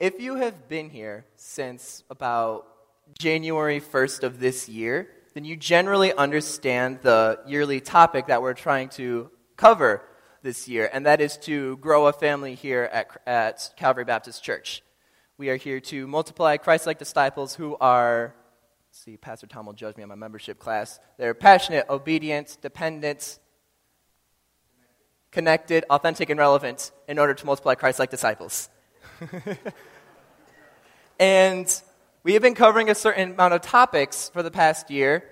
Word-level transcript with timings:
if 0.00 0.20
you 0.20 0.36
have 0.36 0.68
been 0.68 0.90
here 0.90 1.24
since 1.36 2.04
about 2.08 2.66
January 3.18 3.80
1st 3.80 4.22
of 4.22 4.38
this 4.38 4.68
year, 4.68 5.08
then 5.34 5.44
you 5.44 5.56
generally 5.56 6.12
understand 6.12 7.00
the 7.02 7.40
yearly 7.46 7.80
topic 7.80 8.26
that 8.28 8.40
we're 8.40 8.54
trying 8.54 8.90
to 8.90 9.30
cover 9.56 10.02
this 10.42 10.68
year, 10.68 10.88
and 10.92 11.04
that 11.06 11.20
is 11.20 11.36
to 11.36 11.76
grow 11.78 12.06
a 12.06 12.12
family 12.12 12.54
here 12.54 12.88
at, 12.92 13.08
at 13.26 13.70
Calvary 13.76 14.04
Baptist 14.04 14.42
Church. 14.42 14.82
We 15.36 15.50
are 15.50 15.56
here 15.56 15.80
to 15.80 16.06
multiply 16.06 16.56
Christ 16.58 16.86
like 16.86 16.98
disciples 16.98 17.56
who 17.56 17.76
are, 17.80 18.34
see, 18.92 19.16
Pastor 19.16 19.48
Tom 19.48 19.66
will 19.66 19.72
judge 19.72 19.96
me 19.96 20.04
on 20.04 20.08
my 20.08 20.14
membership 20.14 20.60
class. 20.60 21.00
They're 21.18 21.34
passionate, 21.34 21.86
obedient, 21.90 22.56
dependent, 22.62 23.40
connected, 25.32 25.84
authentic, 25.90 26.30
and 26.30 26.38
relevant 26.38 26.92
in 27.08 27.18
order 27.18 27.34
to 27.34 27.46
multiply 27.46 27.74
Christ 27.74 27.98
like 27.98 28.10
disciples. 28.10 28.68
and 31.18 31.82
we 32.22 32.34
have 32.34 32.42
been 32.42 32.54
covering 32.54 32.90
a 32.90 32.94
certain 32.94 33.32
amount 33.32 33.54
of 33.54 33.62
topics 33.62 34.28
for 34.28 34.42
the 34.42 34.50
past 34.50 34.90
year, 34.90 35.24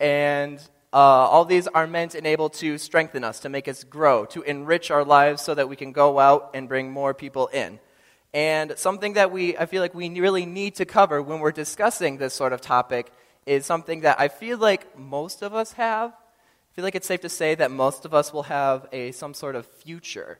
and 0.00 0.58
uh, 0.92 0.96
all 0.96 1.44
these 1.44 1.66
are 1.68 1.86
meant 1.86 2.14
and 2.14 2.26
able 2.26 2.50
to 2.50 2.78
strengthen 2.78 3.24
us, 3.24 3.40
to 3.40 3.48
make 3.48 3.68
us 3.68 3.84
grow, 3.84 4.24
to 4.26 4.42
enrich 4.42 4.90
our 4.90 5.04
lives 5.04 5.42
so 5.42 5.54
that 5.54 5.68
we 5.68 5.76
can 5.76 5.92
go 5.92 6.18
out 6.18 6.50
and 6.54 6.68
bring 6.68 6.90
more 6.90 7.14
people 7.14 7.46
in. 7.48 7.78
And 8.34 8.74
something 8.76 9.14
that 9.14 9.30
we, 9.30 9.56
I 9.56 9.66
feel 9.66 9.82
like 9.82 9.94
we 9.94 10.08
really 10.20 10.46
need 10.46 10.76
to 10.76 10.84
cover 10.84 11.22
when 11.22 11.40
we're 11.40 11.52
discussing 11.52 12.18
this 12.18 12.34
sort 12.34 12.52
of 12.52 12.60
topic 12.60 13.12
is 13.46 13.66
something 13.66 14.02
that 14.02 14.20
I 14.20 14.28
feel 14.28 14.58
like 14.58 14.98
most 14.98 15.42
of 15.42 15.54
us 15.54 15.72
have. 15.72 16.10
I 16.10 16.74
feel 16.74 16.84
like 16.84 16.94
it's 16.94 17.06
safe 17.06 17.20
to 17.22 17.28
say 17.28 17.54
that 17.54 17.70
most 17.70 18.04
of 18.04 18.14
us 18.14 18.32
will 18.32 18.44
have 18.44 18.86
a, 18.92 19.12
some 19.12 19.34
sort 19.34 19.56
of 19.56 19.66
future. 19.66 20.38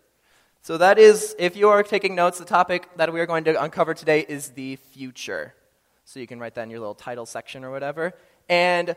So, 0.63 0.79
that 0.79 0.99
is, 0.99 1.37
if 1.39 1.57
you 1.57 1.69
are 1.69 1.83
taking 1.83 2.15
notes, 2.15 2.39
the 2.39 2.45
topic 2.45 2.89
that 2.97 3.13
we 3.13 3.21
are 3.21 3.27
going 3.27 3.45
to 3.45 3.63
uncover 3.63 3.95
today 3.95 4.25
is 4.27 4.51
the 4.51 4.77
future. 4.77 5.55
So, 6.05 6.21
you 6.21 6.27
can 6.27 6.39
write 6.39 6.55
that 6.55 6.63
in 6.63 6.71
your 6.71 6.81
little 6.81 6.95
title 6.95 7.27
section 7.27 7.65
or 7.65 7.71
whatever. 7.71 8.15
And 8.49 8.97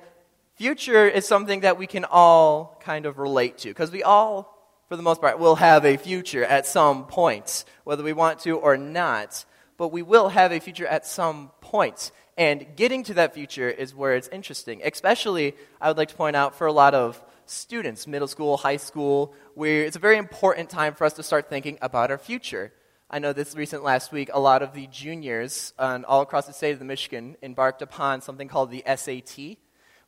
future 0.56 1.08
is 1.08 1.28
something 1.28 1.62
that 1.62 1.78
we 1.78 1.88
can 1.88 2.06
all 2.06 2.80
kind 2.82 3.06
of 3.06 3.18
relate 3.18 3.58
to 3.60 3.70
because 3.70 3.92
we 3.92 4.04
all 4.04 4.56
for 4.88 4.96
the 4.96 5.04
most 5.04 5.22
part, 5.22 5.40
will 5.40 5.56
have 5.56 5.86
a 5.86 5.98
future 5.98 6.44
at 6.44 6.66
some 6.66 7.06
point, 7.06 7.66
whether 7.84 8.04
we 8.04 8.14
want 8.14 8.40
to 8.40 8.58
or 8.58 8.78
not. 8.78 9.46
But 9.78 9.90
we 9.90 10.04
will 10.04 10.30
have 10.30 10.52
a 10.52 10.60
future 10.60 10.88
at 10.88 11.06
some 11.06 11.52
point. 11.60 12.12
And 12.38 12.66
getting 12.76 13.04
to 13.06 13.16
that 13.16 13.34
future 13.34 13.70
is 13.70 13.94
where 13.96 14.16
it's 14.16 14.28
interesting. 14.30 14.82
Especially, 14.84 15.56
I 15.82 15.90
would 15.90 15.98
like 15.98 16.10
to 16.10 16.16
point 16.16 16.36
out 16.36 16.56
for 16.56 16.68
a 16.68 16.72
lot 16.72 16.94
of 16.94 17.22
students, 17.50 18.08
middle 18.08 18.28
school, 18.28 18.58
high 18.58 18.78
school, 18.78 19.34
where 19.54 19.84
it's 19.84 19.96
a 19.96 20.00
very 20.00 20.18
important 20.18 20.70
time 20.70 20.94
for 20.94 21.06
us 21.06 21.14
to 21.14 21.24
start 21.24 21.50
thinking 21.50 21.78
about 21.82 22.12
our 22.12 22.18
future. 22.18 22.72
I 23.10 23.20
know 23.20 23.34
this 23.34 23.56
recent 23.56 23.84
last 23.84 24.12
week, 24.12 24.30
a 24.34 24.40
lot 24.40 24.62
of 24.62 24.74
the 24.74 24.88
juniors 24.88 25.74
um, 25.78 26.06
all 26.08 26.22
across 26.22 26.48
the 26.48 26.54
state 26.54 26.72
of 26.72 26.80
the 26.80 26.86
Michigan 26.86 27.38
embarked 27.44 27.82
upon 27.82 28.22
something 28.22 28.48
called 28.48 28.72
the 28.72 28.84
SAT, 28.86 29.58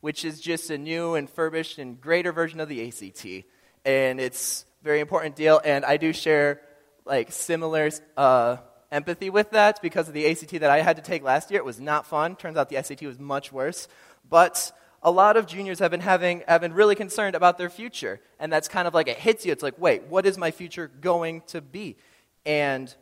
which 0.00 0.24
is 0.24 0.40
just 0.40 0.70
a 0.70 0.78
new 0.78 1.14
and 1.14 1.30
furbished 1.30 1.78
and 1.78 2.00
greater 2.00 2.32
version 2.32 2.60
of 2.60 2.68
the 2.68 2.86
ACT. 2.86 3.46
And 3.84 4.20
it's 4.20 4.64
a 4.80 4.84
very 4.84 5.00
important 5.00 5.36
deal, 5.36 5.60
and 5.64 5.84
I 5.84 5.96
do 5.96 6.12
share 6.12 6.60
like 7.04 7.32
similar 7.32 7.90
uh, 8.16 8.58
empathy 8.90 9.30
with 9.30 9.50
that 9.50 9.80
because 9.82 10.08
of 10.08 10.14
the 10.14 10.30
ACT 10.30 10.50
that 10.60 10.70
I 10.70 10.80
had 10.80 10.96
to 10.96 11.02
take 11.02 11.22
last 11.22 11.50
year. 11.50 11.60
It 11.60 11.64
was 11.64 11.80
not 11.80 12.06
fun. 12.06 12.36
Turns 12.36 12.56
out 12.56 12.68
the 12.68 12.82
SAT 12.82 13.02
was 13.02 13.18
much 13.18 13.52
worse. 13.52 13.88
But 14.28 14.72
a 15.02 15.10
lot 15.10 15.36
of 15.36 15.46
juniors 15.46 15.78
have 15.78 15.90
been 15.90 16.00
having 16.00 16.42
have 16.48 16.60
been 16.60 16.72
really 16.72 16.94
concerned 16.94 17.36
about 17.36 17.58
their 17.58 17.70
future, 17.70 18.20
and 18.38 18.52
that's 18.52 18.68
kind 18.68 18.88
of 18.88 18.94
like 18.94 19.08
it 19.08 19.18
hits 19.18 19.46
you. 19.46 19.52
It's 19.52 19.62
like, 19.62 19.78
wait, 19.78 20.04
what 20.04 20.26
is 20.26 20.36
my 20.36 20.50
future 20.50 20.90
going 21.00 21.42
to 21.48 21.60
be, 21.60 21.96
and 22.44 22.94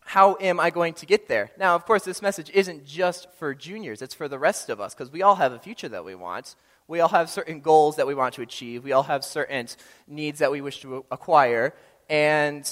how 0.00 0.38
am 0.40 0.58
I 0.58 0.70
going 0.70 0.94
to 0.94 1.06
get 1.06 1.28
there? 1.28 1.50
Now, 1.58 1.74
of 1.74 1.84
course, 1.84 2.04
this 2.04 2.22
message 2.22 2.50
isn't 2.54 2.86
just 2.86 3.28
for 3.38 3.54
juniors; 3.54 4.00
it's 4.00 4.14
for 4.14 4.28
the 4.28 4.38
rest 4.38 4.70
of 4.70 4.80
us 4.80 4.94
because 4.94 5.12
we 5.12 5.22
all 5.22 5.36
have 5.36 5.52
a 5.52 5.58
future 5.58 5.88
that 5.88 6.04
we 6.04 6.14
want. 6.14 6.54
We 6.86 7.00
all 7.00 7.10
have 7.10 7.28
certain 7.28 7.60
goals 7.60 7.96
that 7.96 8.06
we 8.06 8.14
want 8.14 8.34
to 8.34 8.42
achieve. 8.42 8.82
We 8.82 8.92
all 8.92 9.02
have 9.02 9.22
certain 9.22 9.68
needs 10.06 10.38
that 10.38 10.50
we 10.50 10.62
wish 10.62 10.80
to 10.80 11.04
acquire. 11.10 11.74
And 12.08 12.68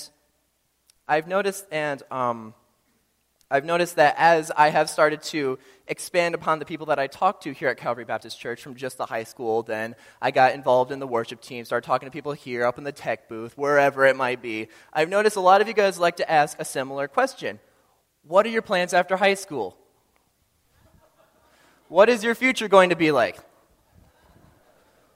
I've 1.07 1.29
noticed, 1.29 1.67
and 1.71 2.03
um, 2.11 2.55
I've 3.49 3.65
noticed 3.65 3.95
that 3.97 4.17
as 4.19 4.51
I 4.57 4.71
have 4.71 4.91
started 4.91 5.23
to 5.25 5.61
expand 5.87 6.35
upon 6.35 6.59
the 6.59 6.65
people 6.65 6.87
that 6.87 6.99
I 6.99 7.07
talk 7.07 7.43
to 7.43 7.53
here 7.53 7.69
at 7.69 7.77
Calvary 7.77 8.05
Baptist 8.05 8.41
Church 8.41 8.61
from 8.61 8.75
just 8.75 8.99
the 8.99 9.07
high 9.07 9.23
school, 9.23 9.63
then 9.63 9.95
I 10.21 10.33
got 10.33 10.55
involved 10.55 10.91
in 10.91 10.99
the 10.99 11.07
worship 11.07 11.41
team, 11.41 11.65
started 11.65 11.87
talking 11.87 12.09
to 12.09 12.13
people 12.13 12.33
here, 12.33 12.65
up 12.65 12.77
in 12.77 12.83
the 12.83 12.91
tech 12.91 13.29
booth, 13.29 13.57
wherever 13.57 14.05
it 14.05 14.17
might 14.17 14.43
be. 14.43 14.67
I've 14.93 15.09
noticed 15.09 15.37
a 15.37 15.41
lot 15.41 15.61
of 15.61 15.69
you 15.69 15.75
guys 15.75 15.97
like 15.97 16.17
to 16.17 16.29
ask 16.29 16.59
a 16.59 16.65
similar 16.65 17.07
question 17.07 17.61
What 18.25 18.45
are 18.47 18.49
your 18.49 18.63
plans 18.63 18.93
after 18.93 19.17
high 19.17 19.35
school? 19.35 19.79
What 21.89 22.09
is 22.09 22.25
your 22.25 22.35
future 22.35 22.67
going 22.67 22.91
to 22.91 22.97
be 22.97 23.13
like? 23.13 23.39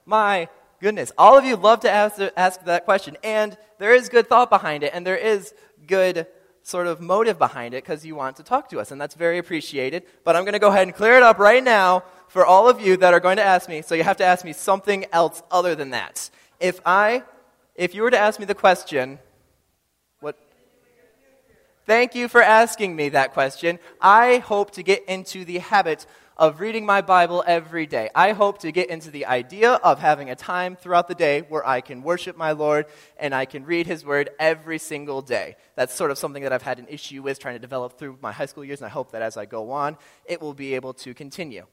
My 0.05 0.47
goodness. 0.79 1.11
All 1.17 1.37
of 1.37 1.43
you 1.43 1.57
love 1.57 1.81
to 1.81 1.91
ask, 1.91 2.17
ask 2.37 2.63
that 2.63 2.85
question. 2.85 3.17
And 3.25 3.57
there 3.77 3.93
is 3.93 4.07
good 4.07 4.29
thought 4.29 4.49
behind 4.49 4.83
it, 4.83 4.91
and 4.93 5.05
there 5.05 5.17
is 5.17 5.53
good 5.85 6.27
sort 6.63 6.87
of 6.87 7.01
motive 7.01 7.37
behind 7.37 7.73
it 7.73 7.83
because 7.83 8.05
you 8.05 8.15
want 8.15 8.37
to 8.37 8.43
talk 8.43 8.69
to 8.69 8.79
us, 8.79 8.91
and 8.91 8.99
that's 8.99 9.15
very 9.15 9.37
appreciated. 9.37 10.03
But 10.23 10.35
I'm 10.35 10.43
going 10.43 10.53
to 10.53 10.59
go 10.59 10.69
ahead 10.69 10.87
and 10.87 10.95
clear 10.95 11.15
it 11.15 11.23
up 11.23 11.39
right 11.39 11.63
now 11.63 12.03
for 12.27 12.45
all 12.45 12.69
of 12.69 12.79
you 12.79 12.97
that 12.97 13.13
are 13.13 13.19
going 13.19 13.37
to 13.37 13.43
ask 13.43 13.67
me. 13.67 13.81
So 13.81 13.95
you 13.95 14.03
have 14.03 14.17
to 14.17 14.23
ask 14.23 14.45
me 14.45 14.53
something 14.53 15.05
else 15.11 15.43
other 15.51 15.75
than 15.75 15.89
that. 15.91 16.29
If 16.59 16.79
I, 16.85 17.23
if 17.75 17.95
you 17.95 18.03
were 18.03 18.11
to 18.11 18.17
ask 18.17 18.39
me 18.39 18.45
the 18.45 18.55
question, 18.55 19.19
what? 20.19 20.37
Thank 21.85 22.15
you 22.15 22.27
for 22.27 22.41
asking 22.41 22.95
me 22.95 23.09
that 23.09 23.33
question. 23.33 23.79
I 23.99 24.37
hope 24.37 24.71
to 24.71 24.83
get 24.83 25.03
into 25.05 25.43
the 25.43 25.57
habit 25.57 26.05
of 26.41 26.59
reading 26.59 26.87
my 26.87 27.01
Bible 27.01 27.43
every 27.45 27.85
day. 27.85 28.09
I 28.15 28.31
hope 28.31 28.57
to 28.61 28.71
get 28.71 28.89
into 28.89 29.11
the 29.11 29.27
idea 29.27 29.73
of 29.73 29.99
having 29.99 30.31
a 30.31 30.35
time 30.35 30.75
throughout 30.75 31.07
the 31.07 31.13
day 31.13 31.41
where 31.41 31.65
I 31.65 31.81
can 31.81 32.01
worship 32.01 32.35
my 32.35 32.53
Lord 32.53 32.87
and 33.19 33.35
I 33.35 33.45
can 33.45 33.63
read 33.63 33.85
His 33.85 34.03
Word 34.03 34.31
every 34.39 34.79
single 34.79 35.21
day. 35.21 35.55
That's 35.75 35.93
sort 35.93 36.09
of 36.09 36.17
something 36.17 36.41
that 36.41 36.51
I've 36.51 36.63
had 36.63 36.79
an 36.79 36.87
issue 36.89 37.21
with 37.21 37.37
trying 37.37 37.53
to 37.53 37.59
develop 37.59 37.99
through 37.99 38.17
my 38.23 38.31
high 38.31 38.47
school 38.47 38.65
years, 38.65 38.81
and 38.81 38.87
I 38.87 38.89
hope 38.89 39.11
that 39.11 39.21
as 39.21 39.37
I 39.37 39.45
go 39.45 39.69
on, 39.69 39.97
it 40.25 40.41
will 40.41 40.55
be 40.55 40.73
able 40.73 40.95
to 40.95 41.13
continue. 41.13 41.67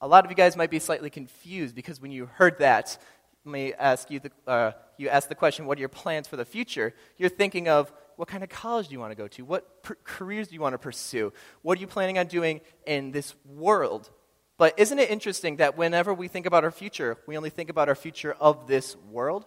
A 0.00 0.08
lot 0.08 0.24
of 0.24 0.32
you 0.32 0.36
guys 0.36 0.56
might 0.56 0.70
be 0.70 0.80
slightly 0.80 1.08
confused 1.08 1.76
because 1.76 2.00
when 2.00 2.10
you 2.10 2.26
heard 2.26 2.58
that, 2.58 2.98
let 3.44 3.52
me 3.52 3.74
ask 3.74 4.10
you 4.10 4.18
the, 4.18 4.32
uh, 4.44 4.72
you 4.98 5.08
ask 5.08 5.28
the 5.28 5.36
question, 5.36 5.66
what 5.66 5.78
are 5.78 5.80
your 5.80 5.88
plans 5.88 6.26
for 6.26 6.36
the 6.36 6.44
future? 6.44 6.94
You're 7.16 7.28
thinking 7.28 7.68
of 7.68 7.92
what 8.16 8.28
kind 8.28 8.42
of 8.42 8.48
college 8.48 8.88
do 8.88 8.92
you 8.92 9.00
want 9.00 9.12
to 9.12 9.16
go 9.16 9.28
to? 9.28 9.44
What 9.44 9.82
per- 9.82 9.96
careers 10.04 10.48
do 10.48 10.54
you 10.54 10.60
want 10.60 10.74
to 10.74 10.78
pursue? 10.78 11.32
What 11.62 11.78
are 11.78 11.80
you 11.80 11.86
planning 11.86 12.18
on 12.18 12.26
doing 12.26 12.60
in 12.86 13.12
this 13.12 13.34
world? 13.44 14.10
But 14.58 14.78
isn't 14.78 14.98
it 14.98 15.10
interesting 15.10 15.56
that 15.56 15.76
whenever 15.76 16.14
we 16.14 16.28
think 16.28 16.46
about 16.46 16.64
our 16.64 16.70
future, 16.70 17.18
we 17.26 17.36
only 17.36 17.50
think 17.50 17.68
about 17.68 17.88
our 17.88 17.94
future 17.94 18.34
of 18.40 18.66
this 18.66 18.96
world? 19.10 19.44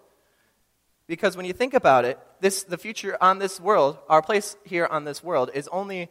Because 1.07 1.35
when 1.35 1.47
you 1.47 1.53
think 1.53 1.73
about 1.73 2.05
it, 2.05 2.19
this, 2.39 2.63
the 2.63 2.77
future 2.77 3.17
on 3.19 3.39
this 3.39 3.59
world, 3.59 3.97
our 4.07 4.21
place 4.21 4.55
here 4.63 4.85
on 4.85 5.05
this 5.05 5.23
world, 5.23 5.49
is 5.55 5.67
only 5.69 6.09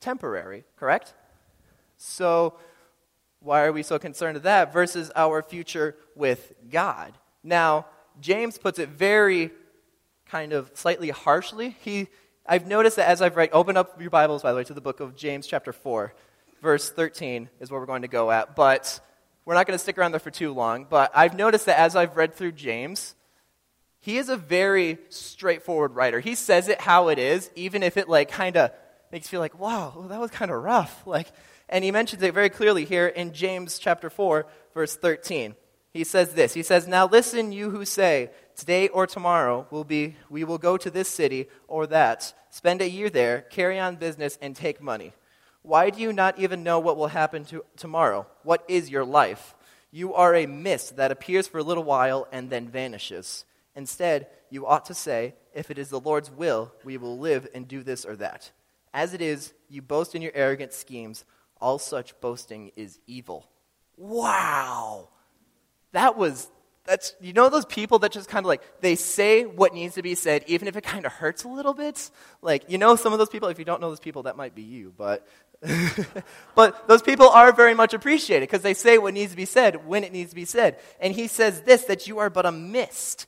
temporary, 0.00 0.64
correct? 0.76 1.14
So, 1.96 2.54
why 3.40 3.64
are 3.64 3.72
we 3.72 3.82
so 3.82 3.98
concerned 3.98 4.34
with 4.34 4.44
that 4.44 4.72
versus 4.72 5.10
our 5.16 5.42
future 5.42 5.96
with 6.14 6.52
God? 6.70 7.12
Now, 7.42 7.86
James 8.20 8.58
puts 8.58 8.78
it 8.78 8.90
very 8.90 9.50
kind 10.28 10.52
of 10.52 10.70
slightly 10.74 11.10
harshly. 11.10 11.76
He, 11.80 12.08
I've 12.46 12.66
noticed 12.66 12.96
that 12.96 13.08
as 13.08 13.22
I've 13.22 13.36
read, 13.36 13.50
open 13.52 13.76
up 13.76 14.00
your 14.00 14.10
Bibles, 14.10 14.42
by 14.42 14.52
the 14.52 14.56
way, 14.56 14.64
to 14.64 14.74
the 14.74 14.80
book 14.80 15.00
of 15.00 15.16
James, 15.16 15.46
chapter 15.46 15.72
4, 15.72 16.14
verse 16.62 16.90
13 16.90 17.48
is 17.60 17.70
where 17.70 17.80
we're 17.80 17.86
going 17.86 18.02
to 18.02 18.08
go 18.08 18.30
at. 18.30 18.56
But 18.56 19.00
we're 19.44 19.54
not 19.54 19.66
going 19.66 19.74
to 19.74 19.82
stick 19.82 19.98
around 19.98 20.12
there 20.12 20.20
for 20.20 20.30
too 20.30 20.52
long. 20.52 20.86
But 20.88 21.12
I've 21.14 21.36
noticed 21.36 21.66
that 21.66 21.78
as 21.78 21.94
I've 21.94 22.16
read 22.16 22.34
through 22.34 22.52
James, 22.52 23.14
he 24.00 24.18
is 24.18 24.28
a 24.28 24.36
very 24.36 24.98
straightforward 25.08 25.94
writer. 25.94 26.20
He 26.20 26.34
says 26.34 26.68
it 26.68 26.80
how 26.80 27.08
it 27.08 27.18
is, 27.18 27.50
even 27.54 27.82
if 27.82 27.96
it 27.96 28.08
like 28.08 28.30
kind 28.30 28.56
of 28.56 28.72
makes 29.12 29.26
you 29.26 29.30
feel 29.30 29.40
like, 29.40 29.58
wow, 29.58 29.92
well, 29.96 30.08
that 30.08 30.20
was 30.20 30.30
kind 30.30 30.50
of 30.50 30.62
rough. 30.62 31.02
Like, 31.06 31.28
and 31.68 31.82
he 31.82 31.90
mentions 31.90 32.22
it 32.22 32.32
very 32.32 32.48
clearly 32.48 32.84
here 32.84 33.08
in 33.08 33.32
James 33.32 33.80
chapter 33.80 34.08
4, 34.08 34.46
verse 34.72 34.94
13 34.94 35.56
he 35.96 36.04
says 36.04 36.34
this 36.34 36.54
He 36.54 36.62
says, 36.62 36.86
Now 36.86 37.06
listen, 37.06 37.52
you 37.52 37.70
who 37.70 37.84
say, 37.84 38.30
Today 38.56 38.88
or 38.88 39.06
tomorrow 39.06 39.66
will 39.70 39.84
be, 39.84 40.16
we 40.30 40.42
will 40.42 40.56
go 40.56 40.78
to 40.78 40.90
this 40.90 41.10
city 41.10 41.48
or 41.68 41.86
that, 41.88 42.32
spend 42.48 42.80
a 42.80 42.88
year 42.88 43.10
there, 43.10 43.42
carry 43.42 43.78
on 43.78 43.96
business, 43.96 44.38
and 44.40 44.56
take 44.56 44.80
money. 44.80 45.12
Why 45.60 45.90
do 45.90 46.00
you 46.00 46.10
not 46.10 46.38
even 46.38 46.62
know 46.62 46.78
what 46.78 46.96
will 46.96 47.08
happen 47.08 47.44
to 47.46 47.64
tomorrow? 47.76 48.26
What 48.44 48.64
is 48.66 48.88
your 48.88 49.04
life? 49.04 49.54
You 49.90 50.14
are 50.14 50.34
a 50.34 50.46
mist 50.46 50.96
that 50.96 51.12
appears 51.12 51.46
for 51.46 51.58
a 51.58 51.62
little 51.62 51.84
while 51.84 52.26
and 52.32 52.48
then 52.48 52.68
vanishes. 52.68 53.44
Instead, 53.74 54.26
you 54.48 54.66
ought 54.66 54.86
to 54.86 54.94
say, 54.94 55.34
If 55.54 55.70
it 55.70 55.76
is 55.78 55.90
the 55.90 56.00
Lord's 56.00 56.30
will, 56.30 56.72
we 56.82 56.96
will 56.96 57.18
live 57.18 57.46
and 57.54 57.68
do 57.68 57.82
this 57.82 58.06
or 58.06 58.16
that. 58.16 58.52
As 58.94 59.12
it 59.12 59.20
is, 59.20 59.52
you 59.68 59.82
boast 59.82 60.14
in 60.14 60.22
your 60.22 60.32
arrogant 60.34 60.72
schemes. 60.72 61.26
All 61.60 61.78
such 61.78 62.18
boasting 62.22 62.72
is 62.74 63.00
evil. 63.06 63.50
Wow! 63.98 65.08
that 65.92 66.18
was 66.18 66.50
that's 66.86 67.14
you 67.20 67.32
know 67.32 67.48
those 67.48 67.64
people 67.66 67.98
that 68.00 68.12
just 68.12 68.28
kind 68.28 68.44
of 68.44 68.48
like 68.48 68.62
they 68.80 68.94
say 68.96 69.44
what 69.44 69.74
needs 69.74 69.94
to 69.96 70.02
be 70.02 70.14
said 70.14 70.44
even 70.46 70.68
if 70.68 70.76
it 70.76 70.84
kind 70.84 71.04
of 71.06 71.12
hurts 71.12 71.44
a 71.44 71.48
little 71.48 71.74
bit? 71.74 72.10
Like 72.42 72.70
you 72.70 72.78
know 72.78 72.96
some 72.96 73.12
of 73.12 73.18
those 73.18 73.28
people 73.28 73.48
if 73.48 73.58
you 73.58 73.64
don't 73.64 73.80
know 73.80 73.88
those 73.90 74.00
people 74.00 74.24
that 74.24 74.36
might 74.36 74.54
be 74.54 74.62
you 74.62 74.92
but 74.96 75.26
but 76.54 76.86
those 76.88 77.02
people 77.02 77.28
are 77.28 77.52
very 77.52 77.74
much 77.74 77.94
appreciated 77.94 78.48
because 78.48 78.62
they 78.62 78.74
say 78.74 78.98
what 78.98 79.14
needs 79.14 79.30
to 79.30 79.36
be 79.36 79.46
said 79.46 79.86
when 79.86 80.04
it 80.04 80.12
needs 80.12 80.30
to 80.30 80.36
be 80.36 80.44
said. 80.44 80.78
And 81.00 81.14
he 81.14 81.28
says 81.28 81.62
this 81.62 81.84
that 81.84 82.06
you 82.06 82.18
are 82.18 82.30
but 82.30 82.46
a 82.46 82.52
mist 82.52 83.26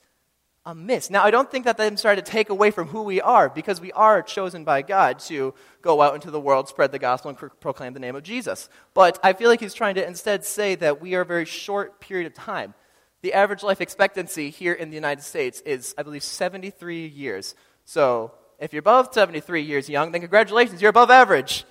a 0.68 0.74
mist. 0.74 1.10
Now 1.10 1.24
i 1.24 1.30
don't 1.30 1.50
think 1.50 1.64
that 1.64 1.78
them 1.78 1.96
trying 1.96 2.16
to 2.16 2.22
take 2.22 2.50
away 2.50 2.70
from 2.70 2.88
who 2.88 3.02
we 3.02 3.22
are 3.22 3.48
because 3.48 3.80
we 3.80 3.90
are 3.92 4.22
chosen 4.22 4.64
by 4.64 4.82
god 4.82 5.18
to 5.20 5.54
go 5.80 6.02
out 6.02 6.14
into 6.14 6.30
the 6.30 6.40
world 6.40 6.68
spread 6.68 6.92
the 6.92 6.98
gospel 6.98 7.30
and 7.30 7.38
pro- 7.38 7.48
proclaim 7.48 7.94
the 7.94 8.00
name 8.00 8.14
of 8.14 8.22
jesus. 8.22 8.68
But 8.92 9.18
i 9.22 9.32
feel 9.32 9.48
like 9.48 9.60
he's 9.60 9.72
trying 9.72 9.94
to 9.94 10.06
instead 10.06 10.44
say 10.44 10.74
that 10.74 11.00
we 11.00 11.14
are 11.14 11.22
a 11.22 11.26
very 11.26 11.46
short 11.46 12.00
period 12.00 12.26
of 12.26 12.34
time 12.34 12.74
the 13.22 13.32
average 13.32 13.62
life 13.62 13.80
expectancy 13.80 14.50
here 14.50 14.72
in 14.72 14.90
the 14.90 14.94
United 14.94 15.22
States 15.22 15.60
is, 15.62 15.94
I 15.98 16.02
believe, 16.02 16.22
73 16.22 17.06
years. 17.06 17.54
So 17.84 18.32
if 18.58 18.72
you're 18.72 18.80
above 18.80 19.12
73 19.12 19.62
years 19.62 19.88
young, 19.88 20.12
then 20.12 20.20
congratulations, 20.20 20.80
you're 20.80 20.90
above 20.90 21.10
average. 21.10 21.64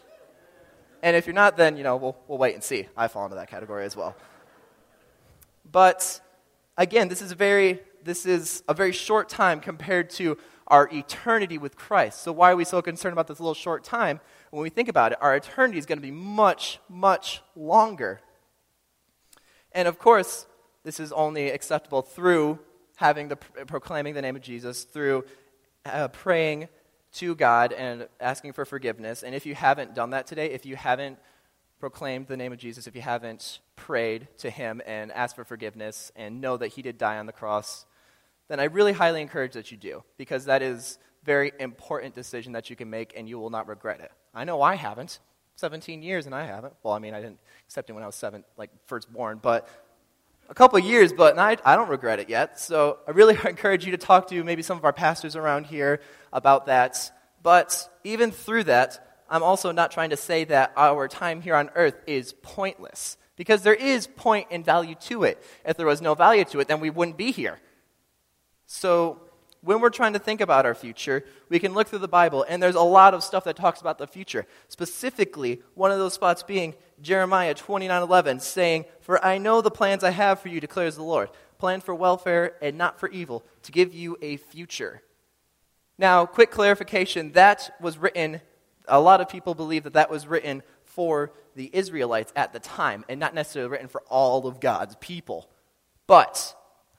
And 1.01 1.15
if 1.15 1.25
you're 1.25 1.35
not, 1.35 1.57
then, 1.57 1.77
you 1.77 1.83
know, 1.83 1.95
we'll, 1.95 2.17
we'll 2.27 2.37
wait 2.37 2.55
and 2.55 2.63
see. 2.63 2.87
I 2.97 3.07
fall 3.07 3.25
into 3.25 3.35
that 3.35 3.49
category 3.49 3.85
as 3.85 3.95
well. 3.95 4.15
But 5.69 6.19
again, 6.77 7.07
this 7.07 7.21
is, 7.21 7.31
a 7.31 7.35
very, 7.35 7.79
this 8.03 8.25
is 8.25 8.63
a 8.67 8.73
very 8.73 8.91
short 8.91 9.29
time 9.29 9.59
compared 9.59 10.09
to 10.11 10.37
our 10.67 10.89
eternity 10.91 11.57
with 11.57 11.77
Christ. 11.77 12.21
So 12.21 12.31
why 12.31 12.51
are 12.51 12.55
we 12.55 12.65
so 12.65 12.81
concerned 12.81 13.13
about 13.13 13.27
this 13.27 13.39
little 13.39 13.53
short 13.53 13.83
time? 13.83 14.19
When 14.49 14.63
we 14.63 14.69
think 14.69 14.89
about 14.89 15.11
it, 15.13 15.17
our 15.21 15.35
eternity 15.35 15.77
is 15.77 15.85
going 15.85 15.97
to 15.97 16.01
be 16.01 16.11
much, 16.11 16.79
much 16.89 17.41
longer. 17.55 18.21
And 19.71 19.87
of 19.87 19.99
course, 19.99 20.45
this 20.87 21.01
is 21.01 21.11
only 21.11 21.49
acceptable 21.49 22.01
through 22.01 22.57
having 22.95 23.27
the 23.27 23.35
proclaiming 23.35 24.13
the 24.13 24.21
name 24.21 24.37
of 24.37 24.41
Jesus, 24.41 24.85
through 24.85 25.25
uh, 25.85 26.07
praying 26.07 26.69
to 27.11 27.35
God 27.35 27.73
and 27.73 28.07
asking 28.21 28.53
for 28.53 28.63
forgiveness. 28.63 29.21
And 29.21 29.35
if 29.35 29.45
you 29.45 29.53
haven't 29.53 29.95
done 29.95 30.11
that 30.11 30.27
today, 30.27 30.51
if 30.51 30.65
you 30.65 30.77
haven't 30.77 31.19
proclaimed 31.81 32.27
the 32.27 32.37
name 32.37 32.53
of 32.53 32.57
Jesus, 32.57 32.87
if 32.87 32.95
you 32.95 33.01
haven't 33.01 33.59
prayed 33.75 34.29
to 34.37 34.49
him 34.49 34.81
and 34.85 35.11
asked 35.11 35.35
for 35.35 35.43
forgiveness 35.43 36.09
and 36.15 36.39
know 36.39 36.55
that 36.55 36.69
he 36.69 36.81
did 36.81 36.97
die 36.97 37.17
on 37.17 37.25
the 37.25 37.33
cross, 37.33 37.85
then 38.47 38.61
I 38.61 38.63
really 38.63 38.93
highly 38.93 39.21
encourage 39.21 39.55
that 39.55 39.71
you 39.71 39.77
do 39.77 40.05
because 40.17 40.45
that 40.45 40.61
is 40.61 40.99
very 41.25 41.51
important 41.59 42.15
decision 42.15 42.53
that 42.53 42.69
you 42.69 42.77
can 42.77 42.89
make 42.89 43.13
and 43.17 43.27
you 43.27 43.37
will 43.39 43.49
not 43.49 43.67
regret 43.67 43.99
it. 43.99 44.13
I 44.33 44.45
know 44.45 44.61
I 44.61 44.75
haven't. 44.75 45.19
17 45.57 46.01
years 46.01 46.27
and 46.27 46.33
I 46.33 46.45
haven't. 46.45 46.75
Well, 46.81 46.93
I 46.93 46.99
mean, 46.99 47.13
I 47.13 47.19
didn't 47.19 47.39
accept 47.65 47.89
it 47.89 47.93
when 47.93 48.03
I 48.03 48.05
was 48.05 48.15
seven, 48.15 48.45
like 48.55 48.69
first 48.85 49.11
born, 49.11 49.39
but 49.41 49.67
a 50.49 50.53
couple 50.53 50.79
years, 50.79 51.13
but 51.13 51.37
I, 51.37 51.57
I 51.65 51.75
don't 51.75 51.89
regret 51.89 52.19
it 52.19 52.29
yet. 52.29 52.59
So 52.59 52.99
I 53.07 53.11
really 53.11 53.37
encourage 53.45 53.85
you 53.85 53.91
to 53.91 53.97
talk 53.97 54.29
to 54.29 54.43
maybe 54.43 54.61
some 54.61 54.77
of 54.77 54.85
our 54.85 54.93
pastors 54.93 55.35
around 55.35 55.65
here 55.65 56.01
about 56.31 56.67
that. 56.67 57.11
But 57.43 57.89
even 58.03 58.31
through 58.31 58.65
that, 58.65 59.03
I'm 59.29 59.43
also 59.43 59.71
not 59.71 59.91
trying 59.91 60.11
to 60.11 60.17
say 60.17 60.45
that 60.45 60.71
our 60.77 61.07
time 61.07 61.41
here 61.41 61.55
on 61.55 61.69
earth 61.75 61.95
is 62.07 62.33
pointless, 62.41 63.17
because 63.35 63.61
there 63.61 63.73
is 63.73 64.07
point 64.07 64.47
and 64.51 64.63
value 64.63 64.95
to 65.01 65.23
it. 65.23 65.43
If 65.65 65.77
there 65.77 65.85
was 65.85 66.01
no 66.01 66.15
value 66.15 66.45
to 66.45 66.59
it, 66.59 66.67
then 66.67 66.79
we 66.79 66.89
wouldn't 66.89 67.17
be 67.17 67.31
here. 67.31 67.59
So 68.65 69.21
when 69.61 69.81
we're 69.81 69.89
trying 69.89 70.13
to 70.13 70.19
think 70.19 70.41
about 70.41 70.65
our 70.65 70.75
future, 70.75 71.25
we 71.49 71.59
can 71.59 71.73
look 71.73 71.87
through 71.87 71.99
the 71.99 72.07
Bible, 72.07 72.45
and 72.47 72.61
there's 72.61 72.75
a 72.75 72.81
lot 72.81 73.13
of 73.13 73.23
stuff 73.23 73.43
that 73.45 73.55
talks 73.55 73.81
about 73.81 73.97
the 73.97 74.07
future. 74.07 74.45
Specifically, 74.67 75.61
one 75.73 75.91
of 75.91 75.97
those 75.97 76.13
spots 76.13 76.43
being 76.43 76.75
Jeremiah 77.01 77.53
29:11, 77.53 78.39
saying, 78.39 78.85
"For 79.01 79.23
I 79.23 79.37
know 79.37 79.61
the 79.61 79.71
plans 79.71 80.03
I 80.03 80.11
have 80.11 80.39
for 80.39 80.49
you," 80.49 80.59
declares 80.59 80.95
the 80.95 81.03
Lord, 81.03 81.29
"plans 81.57 81.83
for 81.83 81.95
welfare 81.95 82.55
and 82.61 82.77
not 82.77 82.99
for 82.99 83.09
evil, 83.09 83.43
to 83.63 83.71
give 83.71 83.93
you 83.93 84.17
a 84.21 84.37
future." 84.37 85.01
Now, 85.97 86.25
quick 86.25 86.51
clarification: 86.51 87.31
that 87.33 87.75
was 87.79 87.97
written. 87.97 88.41
A 88.87 88.99
lot 88.99 89.21
of 89.21 89.29
people 89.29 89.53
believe 89.53 89.83
that 89.83 89.93
that 89.93 90.09
was 90.09 90.27
written 90.27 90.63
for 90.83 91.31
the 91.55 91.69
Israelites 91.73 92.31
at 92.35 92.53
the 92.53 92.59
time, 92.59 93.03
and 93.09 93.19
not 93.19 93.33
necessarily 93.33 93.71
written 93.71 93.87
for 93.87 94.01
all 94.07 94.47
of 94.47 94.59
God's 94.59 94.95
people. 94.97 95.49
But 96.05 96.55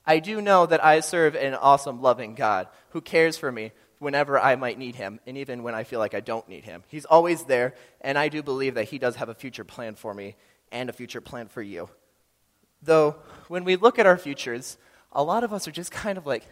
I 0.09 0.21
do 0.21 0.41
know 0.41 0.65
that 0.65 0.83
I 0.83 1.01
serve 1.01 1.37
an 1.37 1.55
awesome, 1.55 2.01
loving 2.01 2.35
God 2.35 2.69
who 2.91 3.03
cares 3.03 3.37
for 3.37 3.53
me 3.53 3.73
whenever 3.99 4.41
I 4.41 4.57
might 4.57 4.79
need 4.79 4.95
him, 4.95 5.21
and 5.27 5.37
even 5.37 5.63
when 5.63 5.75
I 5.75 5.85
feel 5.85 5.99
like 5.99 6.15
I 6.15 6.21
don't 6.21 6.49
need 6.49 6.65
him. 6.65 6.83
He's 6.89 7.05
always 7.05 7.45
there, 7.45 7.75
and 8.01 8.17
I 8.17 8.29
do 8.29 8.43
believe 8.43 8.77
that 8.77 8.89
he 8.89 8.99
does 8.99 9.17
have 9.17 9.29
a 9.29 9.35
future 9.35 9.65
plan 9.65 9.97
for 9.97 10.15
me 10.15 10.37
and 10.73 10.89
a 10.89 10.95
future 10.95 11.21
plan 11.21 11.49
for 11.49 11.61
you. 11.61 11.91
Though, 12.81 13.17
when 13.49 13.65
we 13.65 13.77
look 13.77 13.99
at 13.99 14.07
our 14.07 14.17
futures, 14.17 14.79
a 15.13 15.23
lot 15.23 15.45
of 15.45 15.53
us 15.53 15.69
are 15.69 15.73
just 15.73 15.91
kind 15.91 16.17
of 16.17 16.25
like 16.25 16.45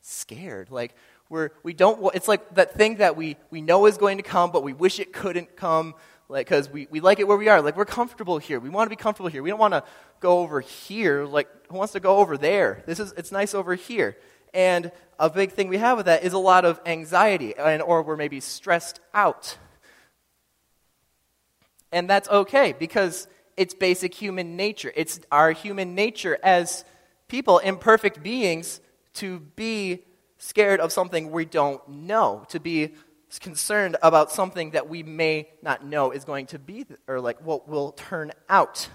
scared. 0.00 0.72
Like, 0.72 0.96
we're, 1.28 1.50
we 1.62 1.72
don't, 1.72 2.12
it's 2.16 2.26
like 2.26 2.56
that 2.56 2.74
thing 2.74 2.96
that 2.96 3.16
we, 3.16 3.36
we 3.48 3.60
know 3.60 3.86
is 3.86 3.96
going 3.96 4.16
to 4.16 4.24
come, 4.24 4.50
but 4.50 4.64
we 4.64 4.72
wish 4.72 4.98
it 4.98 5.12
couldn't 5.12 5.54
come 5.54 5.94
like 6.28 6.46
because 6.46 6.70
we, 6.70 6.88
we 6.90 7.00
like 7.00 7.20
it 7.20 7.28
where 7.28 7.36
we 7.36 7.48
are. 7.48 7.60
Like 7.60 7.76
we're 7.76 7.84
comfortable 7.84 8.38
here. 8.38 8.58
We 8.58 8.70
want 8.70 8.86
to 8.86 8.90
be 8.90 9.00
comfortable 9.00 9.30
here. 9.30 9.42
We 9.42 9.50
don't 9.50 9.58
want 9.58 9.74
to 9.74 9.84
go 10.20 10.38
over 10.38 10.60
here. 10.60 11.24
Like 11.24 11.48
who 11.68 11.76
wants 11.76 11.92
to 11.92 12.00
go 12.00 12.18
over 12.18 12.36
there? 12.36 12.82
This 12.86 12.98
is 12.98 13.12
it's 13.16 13.30
nice 13.32 13.54
over 13.54 13.74
here. 13.74 14.16
And 14.52 14.90
a 15.18 15.28
big 15.28 15.52
thing 15.52 15.68
we 15.68 15.78
have 15.78 15.96
with 15.96 16.06
that 16.06 16.24
is 16.24 16.32
a 16.32 16.38
lot 16.38 16.64
of 16.64 16.80
anxiety 16.86 17.56
and 17.56 17.82
or 17.82 18.02
we're 18.02 18.16
maybe 18.16 18.40
stressed 18.40 19.00
out. 19.12 19.58
And 21.92 22.08
that's 22.08 22.28
okay 22.28 22.74
because 22.76 23.28
it's 23.56 23.74
basic 23.74 24.14
human 24.14 24.56
nature. 24.56 24.92
It's 24.96 25.20
our 25.30 25.52
human 25.52 25.94
nature 25.94 26.38
as 26.42 26.84
people 27.28 27.58
imperfect 27.58 28.22
beings 28.22 28.80
to 29.14 29.40
be 29.40 30.04
scared 30.38 30.80
of 30.80 30.92
something 30.92 31.30
we 31.30 31.44
don't 31.44 31.86
know 31.88 32.44
to 32.48 32.60
be 32.60 32.94
concerned 33.38 33.96
about 34.02 34.30
something 34.30 34.70
that 34.70 34.88
we 34.88 35.02
may 35.02 35.48
not 35.62 35.84
know 35.84 36.10
is 36.10 36.24
going 36.24 36.46
to 36.46 36.58
be, 36.58 36.86
or 37.06 37.20
like 37.20 37.40
what 37.44 37.68
will 37.68 37.92
turn 37.92 38.32
out. 38.48 38.88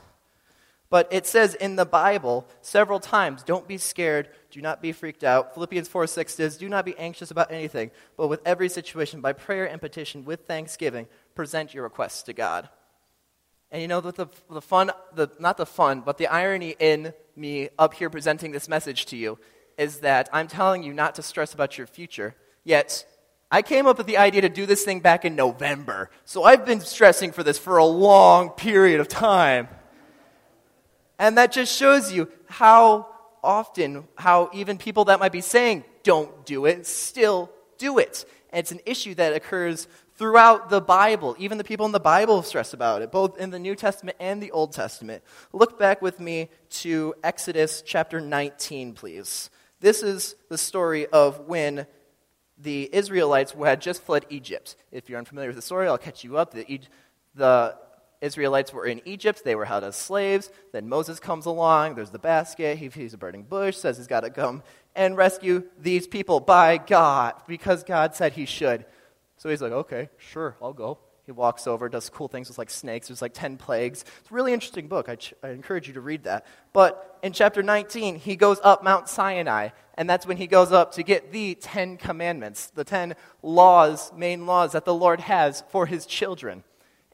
But 0.89 1.07
it 1.12 1.27
says 1.27 1.53
in 1.53 1.75
the 1.75 1.86
Bible 1.86 2.47
several 2.62 3.00
times, 3.00 3.44
don't 3.44 3.68
be 3.68 3.77
scared, 3.77 4.30
do 4.50 4.59
not 4.59 4.81
be 4.81 4.91
freaked 4.91 5.24
out. 5.24 5.53
Philippians 5.53 5.88
4 5.88 6.07
6 6.07 6.33
says, 6.33 6.57
do 6.57 6.68
not 6.68 6.83
be 6.83 6.97
anxious 6.97 7.30
about 7.30 7.51
anything, 7.51 7.91
but 8.18 8.27
with 8.27 8.41
every 8.45 8.69
situation, 8.69 9.21
by 9.21 9.33
prayer 9.33 9.69
and 9.69 9.80
petition, 9.80 10.25
with 10.25 10.47
thanksgiving, 10.47 11.07
present 11.35 11.74
your 11.74 11.83
requests 11.83 12.24
to 12.24 12.33
God. 12.33 12.69
And 13.71 13.83
you 13.83 13.88
know, 13.88 14.01
that 14.01 14.15
the, 14.15 14.27
the 14.50 14.62
fun, 14.62 14.92
the, 15.13 15.30
not 15.39 15.57
the 15.57 15.65
fun, 15.65 16.01
but 16.01 16.18
the 16.18 16.25
irony 16.25 16.75
in 16.80 17.13
me 17.35 17.69
up 17.77 17.94
here 17.94 18.09
presenting 18.09 18.51
this 18.51 18.68
message 18.68 19.06
to 19.07 19.15
you 19.15 19.38
is 19.77 20.00
that 20.00 20.27
I'm 20.33 20.47
telling 20.47 20.81
you 20.81 20.92
not 20.92 21.15
to 21.15 21.21
stress 21.21 21.53
about 21.53 21.77
your 21.77 21.85
future, 21.85 22.35
yet 22.63 23.06
I 23.51 23.62
came 23.62 23.88
up 23.88 23.98
with 23.98 24.07
the 24.07 24.18
idea 24.18 24.42
to 24.42 24.50
do 24.50 24.66
this 24.66 24.84
thing 24.84 25.00
back 25.00 25.25
in 25.25 25.36
November. 25.36 26.12
So 26.25 26.44
I've 26.44 26.66
been 26.66 26.81
stressing 26.81 27.31
for 27.31 27.42
this 27.42 27.57
for 27.57 27.78
a 27.78 27.85
long 27.85 28.50
period 28.52 29.00
of 29.00 29.07
time. 29.07 29.68
And 31.18 31.38
that 31.38 31.52
just 31.52 31.76
shows 31.76 32.12
you 32.12 32.30
how 32.47 33.07
often, 33.44 34.07
how 34.16 34.50
even 34.54 34.78
people 34.78 35.06
that 35.06 35.19
might 35.19 35.31
be 35.31 35.42
saying 35.42 35.83
don't 36.04 36.45
do 36.45 36.66
it 36.66 36.85
still 36.85 37.52
do 37.78 37.97
it. 37.97 38.26
And 38.52 38.59
it's 38.59 38.71
an 38.71 38.80
issue 38.85 39.16
that 39.16 39.33
occurs 39.33 39.88
throughout 40.16 40.69
the 40.69 40.81
Bible. 40.81 41.35
Even 41.40 41.57
the 41.57 41.64
people 41.64 41.85
in 41.85 41.92
the 41.92 42.00
Bible 42.00 42.44
stress 42.44 42.73
about 42.73 43.02
it, 43.02 43.12
both 43.12 43.40
in 43.40 43.50
the 43.50 43.59
New 43.59 43.76
Testament 43.76 44.18
and 44.19 44.42
the 44.42 44.52
Old 44.52 44.73
Testament. 44.73 45.23
Look 45.54 45.80
back 45.80 46.02
with 46.02 46.19
me 46.19 46.50
to 46.69 47.16
Exodus 47.23 47.81
chapter 47.85 48.19
19, 48.21 48.94
please. 48.94 49.50
This 49.80 50.04
is 50.04 50.35
the 50.50 50.57
story 50.57 51.07
of 51.07 51.47
when 51.47 51.88
the 52.61 52.89
Israelites 52.94 53.54
had 53.54 53.81
just 53.81 54.04
fled 54.04 54.25
Egypt. 54.30 54.75
If 54.92 55.09
you're 55.09 55.19
unfamiliar 55.19 55.49
with 55.49 55.56
the 55.56 55.61
story, 55.61 55.87
I'll 55.87 55.97
catch 55.97 56.23
you 56.23 56.37
up. 56.37 56.54
The, 56.54 56.80
the 57.35 57.78
Israelites 58.21 58.73
were 58.73 58.85
in 58.85 59.01
Egypt. 59.06 59.44
They 59.44 59.56
were 59.56 59.66
held 59.66 59.83
as 59.83 59.95
slaves. 59.95 60.51
Then 60.73 60.89
Moses 60.89 61.19
comes 61.19 61.45
along. 61.45 61.95
There's 61.95 62.11
the 62.11 62.19
basket. 62.19 62.78
He 62.78 62.89
sees 62.89 63.13
a 63.13 63.18
burning 63.18 63.44
bush, 63.44 63.78
says 63.78 63.97
he's 63.97 64.07
got 64.07 64.21
to 64.21 64.30
come 64.30 64.61
and 64.95 65.16
rescue 65.16 65.63
these 65.80 66.07
people 66.07 66.39
by 66.39 66.78
God 66.78 67.35
because 67.47 67.83
God 67.83 68.16
said 68.16 68.33
he 68.33 68.45
should. 68.45 68.85
So 69.37 69.49
he's 69.49 69.61
like, 69.61 69.71
okay, 69.71 70.09
sure, 70.18 70.57
I'll 70.61 70.73
go. 70.73 70.99
He 71.30 71.33
walks 71.33 71.68
over, 71.68 71.88
does 71.90 72.09
cool 72.09 72.28
things 72.28 72.48
with 72.48 72.57
like 72.57 72.71
snakes. 72.71 73.07
There's 73.07 73.21
like 73.21 73.36
10 73.36 73.57
plagues. 73.57 74.04
It's 74.19 74.31
a 74.31 74.33
really 74.33 74.52
interesting 74.52 74.88
book. 74.88 75.07
I, 75.07 75.16
ch- 75.16 75.36
I 75.44 75.50
encourage 75.50 75.88
you 75.88 75.94
to 75.94 76.02
read 76.02 76.24
that. 76.24 76.48
But 76.74 77.19
in 77.21 77.33
chapter 77.33 77.62
19, 77.62 78.16
he 78.16 78.36
goes 78.36 78.59
up 78.64 78.83
Mount 78.83 79.07
Sinai, 79.07 79.69
and 79.94 80.09
that's 80.09 80.26
when 80.26 80.38
he 80.38 80.48
goes 80.48 80.71
up 80.71 80.94
to 80.94 81.04
get 81.04 81.31
the 81.31 81.54
10 81.54 81.98
commandments, 81.98 82.71
the 82.71 82.83
10 82.83 83.14
laws, 83.44 84.12
main 84.14 84.48
laws 84.48 84.71
that 84.71 84.86
the 84.86 84.94
Lord 84.94 85.19
has 85.19 85.64
for 85.69 85.86
his 85.86 86.07
children. 86.07 86.64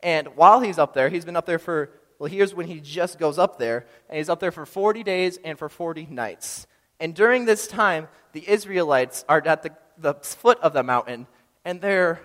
And 0.01 0.29
while 0.37 0.61
he's 0.61 0.79
up 0.79 0.93
there, 0.93 1.09
he's 1.09 1.25
been 1.25 1.35
up 1.35 1.45
there 1.45 1.59
for, 1.59 1.89
well, 2.17 2.31
here's 2.31 2.55
when 2.55 2.67
he 2.67 2.79
just 2.79 3.19
goes 3.19 3.37
up 3.37 3.59
there, 3.59 3.85
and 4.07 4.17
he's 4.17 4.29
up 4.29 4.39
there 4.39 4.53
for 4.53 4.65
40 4.65 5.03
days 5.03 5.39
and 5.43 5.59
for 5.59 5.67
40 5.67 6.07
nights. 6.09 6.67
And 7.01 7.13
during 7.13 7.43
this 7.43 7.67
time, 7.67 8.07
the 8.31 8.49
Israelites 8.49 9.25
are 9.27 9.45
at 9.45 9.61
the, 9.61 9.71
the 9.97 10.13
foot 10.13 10.57
of 10.61 10.71
the 10.71 10.83
mountain, 10.83 11.27
and 11.65 11.81
they're 11.81 12.21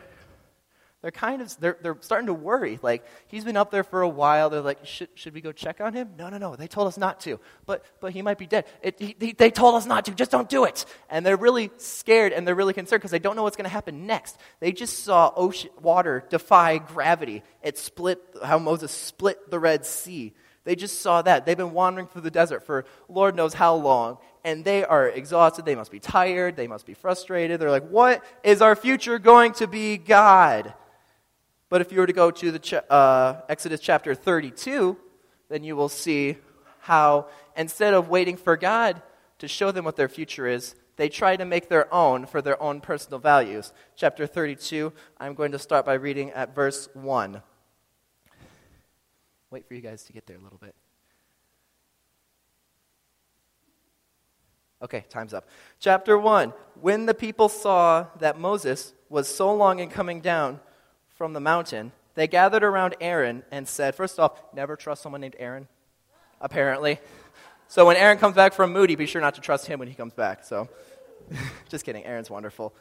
They're 1.03 1.11
kind 1.11 1.41
of 1.41 1.59
they're, 1.61 1.79
they're 1.81 1.97
starting 2.01 2.27
to 2.27 2.35
worry. 2.35 2.79
Like 2.83 3.07
he's 3.27 3.45
been 3.45 3.57
up 3.57 3.71
there 3.71 3.85
for 3.85 4.03
a 4.03 4.09
while. 4.09 4.51
They're 4.51 4.61
like, 4.61 4.85
should, 4.85 5.09
should 5.15 5.33
we 5.33 5.41
go 5.41 5.51
check 5.51 5.81
on 5.81 5.95
him? 5.95 6.11
No, 6.19 6.29
no, 6.29 6.37
no. 6.37 6.57
They 6.57 6.67
told 6.67 6.89
us 6.89 6.99
not 6.99 7.21
to. 7.21 7.41
But 7.65 7.85
but 8.01 8.13
he 8.13 8.21
might 8.21 8.37
be 8.37 8.47
dead. 8.47 8.67
It, 8.83 9.01
he, 9.01 9.33
they 9.33 9.51
told 9.51 9.77
us 9.77 9.87
not 9.87 10.05
to. 10.07 10.15
Just 10.15 10.31
don't 10.31 10.49
do 10.49 10.65
it. 10.65 10.85
And 11.09 11.25
they're 11.25 11.39
really 11.39 11.71
scared 11.79 12.35
and 12.35 12.47
they're 12.47 12.55
really 12.55 12.75
concerned 12.75 13.01
because 13.01 13.13
they 13.13 13.19
don't 13.19 13.35
know 13.35 13.45
what's 13.45 13.57
going 13.57 13.65
to 13.65 13.71
happen 13.71 14.07
next. 14.07 14.37
They 14.61 14.73
just 14.73 15.03
saw 15.03 15.33
ocean 15.35 15.71
water 15.81 16.23
defy 16.29 16.77
gravity. 16.79 17.43
It 17.63 17.79
split 17.79 18.21
how 18.45 18.59
Moses 18.59 18.93
split 18.93 19.51
the 19.51 19.59
Red 19.59 19.87
Sea. 19.87 20.35
They 20.65 20.77
just 20.77 21.01
saw 21.01 21.23
that. 21.23 21.47
They've 21.47 21.57
been 21.57 21.73
wandering 21.73 22.09
through 22.09 22.21
the 22.21 22.31
desert 22.31 22.65
for 22.65 22.85
Lord 23.09 23.35
knows 23.35 23.55
how 23.55 23.77
long, 23.77 24.19
and 24.45 24.63
they 24.67 24.85
are 24.85 25.09
exhausted. 25.09 25.65
They 25.65 25.75
must 25.75 25.91
be 25.91 25.99
tired. 25.99 26.57
They 26.57 26.67
must 26.67 26.85
be 26.85 26.93
frustrated. 26.93 27.59
They're 27.59 27.71
like, 27.71 27.89
What 27.89 28.23
is 28.45 28.61
our 28.61 28.77
future 28.77 29.19
going 29.19 29.53
to 29.55 29.67
be, 29.67 29.97
God? 29.97 30.75
But 31.71 31.81
if 31.81 31.93
you 31.93 32.01
were 32.01 32.07
to 32.07 32.13
go 32.13 32.33
to 32.33 32.51
the 32.51 32.93
uh, 32.93 33.43
Exodus 33.49 33.81
chapter 33.81 34.15
32, 34.15 34.99
then 35.49 35.63
you 35.63 35.77
will 35.77 35.89
see 35.89 36.37
how 36.81 37.29
instead 37.57 37.95
of 37.95 38.09
waiting 38.09 38.37
for 38.37 38.57
God 38.57 39.01
to 39.39 39.47
show 39.47 39.71
them 39.71 39.85
what 39.85 39.95
their 39.95 40.09
future 40.09 40.49
is, 40.49 40.75
they 40.97 41.09
try 41.09 41.37
to 41.37 41.45
make 41.45 41.69
their 41.69 41.93
own 41.95 42.27
for 42.27 42.43
their 42.43 42.61
own 42.61 42.81
personal 42.81 43.21
values. 43.21 43.73
Chapter 43.95 44.27
32, 44.27 44.93
I'm 45.19 45.35
going 45.35 45.53
to 45.53 45.61
start 45.61 45.87
by 45.87 45.95
reading 45.95 46.31
at 46.33 46.57
verse 46.57 46.89
1. 46.95 47.41
Wait 49.51 49.67
for 49.67 49.75
you 49.75 49.81
guys 49.81 50.03
to 50.03 50.13
get 50.13 50.27
there 50.27 50.37
a 50.37 50.43
little 50.43 50.59
bit. 50.59 50.75
Okay, 54.83 55.05
time's 55.09 55.35
up. 55.35 55.49
Chapter 55.79 56.19
1. 56.19 56.53
When 56.81 57.07
the 57.07 57.15
people 57.15 57.49
saw 57.49 58.07
that 58.19 58.41
Moses 58.41 58.93
was 59.09 59.29
so 59.29 59.55
long 59.55 59.79
in 59.79 59.89
coming 59.89 60.21
down, 60.21 60.59
from 61.21 61.35
the 61.35 61.41
mountain, 61.41 61.93
they 62.15 62.27
gathered 62.27 62.63
around 62.63 62.97
Aaron 62.99 63.43
and 63.51 63.69
said, 63.69 63.95
First 63.95 64.19
off, 64.19 64.41
never 64.55 64.75
trust 64.75 65.03
someone 65.03 65.21
named 65.21 65.37
Aaron, 65.39 65.69
apparently. 66.41 66.99
So 67.69 67.85
when 67.85 67.99
Aaron 67.99 68.17
comes 68.17 68.35
back 68.35 68.55
from 68.55 68.73
Moody, 68.73 68.95
be 68.95 69.05
sure 69.05 69.21
not 69.21 69.35
to 69.35 69.43
trust 69.43 69.67
him 69.67 69.81
when 69.81 69.89
he 69.89 69.93
comes 69.93 70.15
back. 70.15 70.45
So, 70.47 70.71
just 71.69 71.85
kidding. 71.85 72.07
Aaron's 72.07 72.31
wonderful. 72.31 72.73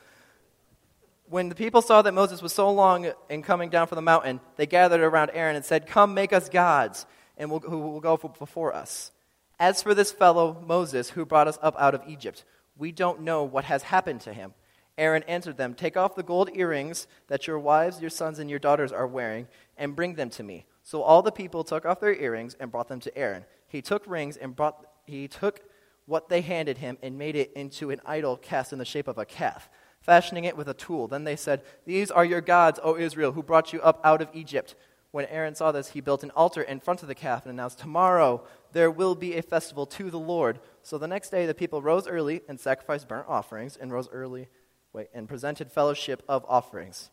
When 1.27 1.49
the 1.49 1.53
people 1.53 1.81
saw 1.81 2.01
that 2.01 2.13
Moses 2.13 2.41
was 2.41 2.53
so 2.53 2.71
long 2.71 3.11
in 3.29 3.43
coming 3.43 3.69
down 3.69 3.87
from 3.87 3.97
the 3.97 4.03
mountain, 4.03 4.39
they 4.55 4.65
gathered 4.65 5.01
around 5.01 5.31
Aaron 5.33 5.57
and 5.57 5.65
said, 5.65 5.85
Come, 5.85 6.13
make 6.13 6.31
us 6.31 6.47
gods, 6.47 7.05
and 7.37 7.51
we'll, 7.51 7.59
who 7.59 7.77
will 7.79 7.99
go 7.99 8.15
before 8.15 8.73
us. 8.73 9.11
As 9.59 9.83
for 9.83 9.93
this 9.93 10.13
fellow, 10.13 10.63
Moses, 10.65 11.09
who 11.09 11.25
brought 11.25 11.49
us 11.49 11.59
up 11.61 11.75
out 11.77 11.93
of 11.93 12.03
Egypt, 12.07 12.45
we 12.77 12.93
don't 12.93 13.19
know 13.19 13.43
what 13.43 13.65
has 13.65 13.83
happened 13.83 14.21
to 14.21 14.33
him. 14.33 14.53
Aaron 14.99 15.23
answered 15.23 15.57
them, 15.57 15.73
Take 15.73 15.97
off 15.97 16.13
the 16.13 16.23
gold 16.23 16.49
earrings 16.53 17.07
that 17.27 17.47
your 17.47 17.57
wives, 17.57 18.01
your 18.01 18.09
sons, 18.09 18.37
and 18.37 18.49
your 18.49 18.59
daughters 18.59 18.91
are 18.91 19.07
wearing, 19.07 19.47
and 19.77 19.95
bring 19.95 20.15
them 20.15 20.29
to 20.31 20.43
me. 20.43 20.65
So 20.83 21.01
all 21.01 21.21
the 21.21 21.31
people 21.31 21.63
took 21.63 21.85
off 21.85 22.01
their 22.01 22.13
earrings 22.13 22.55
and 22.59 22.71
brought 22.71 22.89
them 22.89 22.99
to 22.99 23.17
Aaron. 23.17 23.45
He 23.67 23.81
took 23.81 24.05
rings 24.05 24.35
and 24.35 24.55
brought, 24.55 24.85
he 25.05 25.27
took 25.27 25.61
what 26.05 26.27
they 26.27 26.41
handed 26.41 26.79
him 26.79 26.97
and 27.01 27.17
made 27.17 27.35
it 27.35 27.53
into 27.53 27.91
an 27.91 28.01
idol 28.05 28.35
cast 28.35 28.73
in 28.73 28.79
the 28.79 28.85
shape 28.85 29.07
of 29.07 29.17
a 29.17 29.25
calf, 29.25 29.69
fashioning 30.01 30.43
it 30.43 30.57
with 30.57 30.67
a 30.67 30.73
tool. 30.73 31.07
Then 31.07 31.23
they 31.23 31.35
said, 31.35 31.63
These 31.85 32.11
are 32.11 32.25
your 32.25 32.41
gods, 32.41 32.79
O 32.83 32.97
Israel, 32.97 33.31
who 33.31 33.43
brought 33.43 33.71
you 33.71 33.81
up 33.81 34.01
out 34.03 34.21
of 34.21 34.29
Egypt. 34.33 34.75
When 35.11 35.25
Aaron 35.25 35.55
saw 35.55 35.71
this, 35.71 35.89
he 35.89 36.01
built 36.01 36.23
an 36.23 36.31
altar 36.31 36.61
in 36.61 36.79
front 36.79 37.01
of 37.01 37.07
the 37.07 37.15
calf 37.15 37.45
and 37.45 37.51
announced, 37.51 37.79
Tomorrow 37.79 38.43
there 38.73 38.91
will 38.91 39.15
be 39.15 39.35
a 39.35 39.41
festival 39.41 39.85
to 39.85 40.11
the 40.11 40.19
Lord. 40.19 40.59
So 40.83 40.97
the 40.97 41.07
next 41.07 41.29
day 41.29 41.45
the 41.45 41.55
people 41.55 41.81
rose 41.81 42.07
early 42.07 42.41
and 42.49 42.59
sacrificed 42.59 43.07
burnt 43.07 43.27
offerings, 43.27 43.77
and 43.77 43.91
rose 43.91 44.09
early 44.11 44.49
wait, 44.93 45.07
and 45.13 45.27
presented 45.27 45.71
fellowship 45.71 46.23
of 46.27 46.45
offerings. 46.47 47.11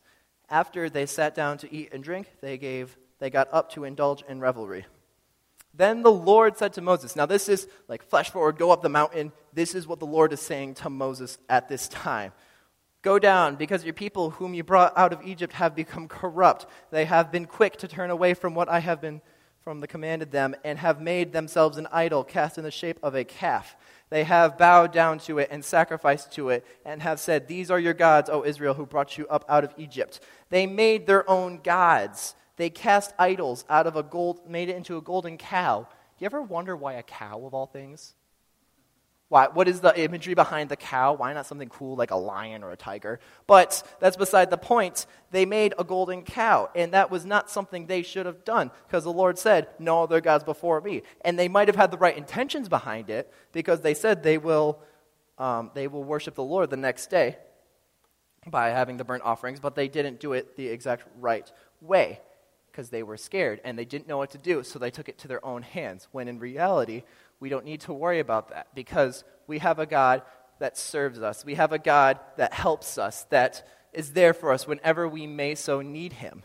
After 0.49 0.89
they 0.89 1.05
sat 1.05 1.35
down 1.35 1.57
to 1.59 1.73
eat 1.73 1.89
and 1.91 2.03
drink, 2.03 2.27
they 2.41 2.57
gave 2.57 2.97
they 3.19 3.29
got 3.29 3.47
up 3.51 3.71
to 3.71 3.83
indulge 3.83 4.23
in 4.27 4.39
revelry. 4.39 4.85
Then 5.73 6.01
the 6.01 6.11
Lord 6.11 6.57
said 6.57 6.73
to 6.73 6.81
Moses, 6.81 7.15
now 7.15 7.25
this 7.25 7.49
is 7.49 7.67
like 7.87 8.03
flash 8.03 8.29
forward, 8.29 8.57
go 8.57 8.71
up 8.71 8.81
the 8.81 8.89
mountain. 8.89 9.31
This 9.53 9.75
is 9.75 9.87
what 9.87 9.99
the 9.99 10.05
Lord 10.05 10.33
is 10.33 10.41
saying 10.41 10.75
to 10.75 10.89
Moses 10.89 11.37
at 11.49 11.67
this 11.67 11.87
time. 11.87 12.31
Go 13.03 13.19
down, 13.19 13.55
because 13.55 13.83
your 13.83 13.93
people 13.93 14.31
whom 14.31 14.53
you 14.53 14.63
brought 14.63 14.97
out 14.97 15.13
of 15.13 15.23
Egypt 15.23 15.53
have 15.53 15.75
become 15.75 16.07
corrupt. 16.07 16.65
They 16.91 17.05
have 17.05 17.31
been 17.31 17.45
quick 17.45 17.77
to 17.77 17.87
turn 17.87 18.09
away 18.09 18.33
from 18.33 18.55
what 18.55 18.69
I 18.69 18.79
have 18.79 19.01
been 19.01 19.21
from 19.61 19.81
the 19.81 19.87
commanded 19.87 20.31
them, 20.31 20.55
and 20.63 20.79
have 20.79 21.01
made 21.01 21.33
themselves 21.33 21.77
an 21.77 21.87
idol 21.91 22.23
cast 22.23 22.57
in 22.57 22.63
the 22.63 22.71
shape 22.71 22.97
of 23.03 23.15
a 23.15 23.25
calf. 23.25 23.75
They 24.09 24.23
have 24.23 24.57
bowed 24.57 24.93
down 24.93 25.19
to 25.19 25.39
it 25.39 25.49
and 25.51 25.63
sacrificed 25.63 26.31
to 26.33 26.49
it, 26.49 26.65
and 26.85 27.01
have 27.01 27.19
said, 27.19 27.47
These 27.47 27.69
are 27.69 27.79
your 27.79 27.93
gods, 27.93 28.29
O 28.29 28.45
Israel, 28.45 28.73
who 28.73 28.85
brought 28.85 29.17
you 29.17 29.27
up 29.27 29.43
out 29.49 29.63
of 29.63 29.73
Egypt. 29.77 30.21
They 30.49 30.65
made 30.65 31.07
their 31.07 31.29
own 31.29 31.59
gods. 31.61 32.35
They 32.55 32.69
cast 32.69 33.13
idols 33.19 33.65
out 33.69 33.85
of 33.85 33.95
a 33.95 34.03
gold, 34.03 34.49
made 34.49 34.69
it 34.69 34.77
into 34.77 34.97
a 34.97 35.01
golden 35.01 35.37
cow. 35.37 35.81
Do 35.81 36.23
you 36.23 36.25
ever 36.25 36.41
wonder 36.41 36.75
why 36.75 36.93
a 36.93 37.03
cow, 37.03 37.45
of 37.45 37.53
all 37.53 37.67
things? 37.67 38.13
Why, 39.29 39.47
what 39.47 39.67
is 39.67 39.81
the 39.81 39.99
imagery 39.99 40.35
behind 40.35 40.69
the 40.69 40.77
cow? 40.77 41.13
Why 41.13 41.33
not 41.33 41.45
something 41.45 41.67
cool 41.67 41.97
like 41.97 42.11
a 42.11 42.15
lion 42.15 42.63
or 42.63 42.71
a 42.71 42.77
tiger? 42.77 43.19
But 43.45 43.83
that's 43.99 44.15
beside 44.15 44.49
the 44.49 44.57
point. 44.57 45.05
They 45.31 45.45
made 45.45 45.73
a 45.77 45.83
golden 45.83 46.21
cow, 46.23 46.69
and 46.73 46.93
that 46.93 47.11
was 47.11 47.25
not 47.25 47.49
something 47.49 47.87
they 47.87 48.03
should 48.03 48.25
have 48.25 48.45
done 48.45 48.71
because 48.87 49.03
the 49.03 49.11
Lord 49.11 49.37
said, 49.37 49.67
No 49.79 50.03
other 50.03 50.21
gods 50.21 50.45
before 50.45 50.79
me. 50.79 51.03
And 51.25 51.37
they 51.37 51.49
might 51.49 51.67
have 51.67 51.75
had 51.75 51.91
the 51.91 51.97
right 51.97 52.17
intentions 52.17 52.69
behind 52.69 53.09
it 53.09 53.33
because 53.51 53.81
they 53.81 53.93
said 53.93 54.23
they 54.23 54.37
will, 54.37 54.79
um, 55.37 55.71
they 55.73 55.89
will 55.89 56.05
worship 56.05 56.35
the 56.35 56.43
Lord 56.43 56.69
the 56.69 56.77
next 56.77 57.09
day 57.09 57.37
by 58.49 58.69
having 58.69 58.95
the 58.95 59.03
burnt 59.03 59.23
offerings, 59.23 59.59
but 59.59 59.75
they 59.75 59.89
didn't 59.89 60.21
do 60.21 60.31
it 60.31 60.55
the 60.55 60.69
exact 60.69 61.03
right 61.19 61.51
way 61.81 62.21
because 62.71 62.89
they 62.89 63.03
were 63.03 63.17
scared 63.17 63.59
and 63.65 63.77
they 63.77 63.85
didn't 63.85 64.07
know 64.07 64.17
what 64.17 64.29
to 64.29 64.37
do, 64.37 64.63
so 64.63 64.79
they 64.79 64.91
took 64.91 65.09
it 65.09 65.17
to 65.17 65.27
their 65.27 65.43
own 65.43 65.63
hands. 65.63 66.07
When 66.11 66.27
in 66.27 66.39
reality, 66.39 67.03
we 67.39 67.49
don't 67.49 67.65
need 67.65 67.81
to 67.81 67.93
worry 67.93 68.19
about 68.19 68.49
that 68.49 68.67
because 68.73 69.23
we 69.47 69.59
have 69.59 69.79
a 69.79 69.85
God 69.85 70.21
that 70.59 70.77
serves 70.77 71.21
us. 71.21 71.45
We 71.45 71.55
have 71.55 71.71
a 71.71 71.79
God 71.79 72.19
that 72.37 72.53
helps 72.53 72.97
us, 72.97 73.23
that 73.29 73.67
is 73.93 74.13
there 74.13 74.33
for 74.33 74.51
us 74.51 74.67
whenever 74.67 75.07
we 75.07 75.27
may 75.27 75.55
so 75.55 75.81
need 75.81 76.13
Him. 76.13 76.43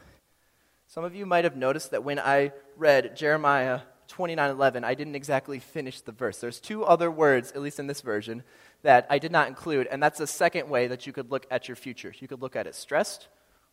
Some 0.87 1.05
of 1.05 1.15
you 1.15 1.25
might 1.25 1.45
have 1.45 1.57
noticed 1.57 1.93
that 1.93 2.05
when 2.05 2.19
I 2.19 2.53
read 2.77 3.17
Jeremiah 3.17 3.81
29:11, 4.09 4.85
I 4.85 4.95
didn't 4.95 5.15
exactly 5.15 5.59
finish 5.59 6.03
the 6.03 6.13
verse. 6.13 6.39
There's 6.39 6.61
two 6.61 6.85
other 6.85 7.11
words, 7.11 7.53
at 7.53 7.63
least 7.63 7.79
in 7.79 7.87
this 7.87 8.03
version, 8.03 8.43
that 8.83 9.07
I 9.09 9.19
did 9.19 9.33
not 9.33 9.49
include, 9.49 9.87
and 9.87 10.03
that's 10.03 10.19
the 10.19 10.27
second 10.27 10.69
way 10.69 10.89
that 10.89 11.07
you 11.07 11.13
could 11.13 11.31
look 11.31 11.47
at 11.51 11.69
your 11.69 11.77
future. 11.77 12.13
You 12.19 12.29
could 12.29 12.43
look 12.43 12.57
at 12.57 12.67
it 12.67 12.75
stressed, 12.75 13.29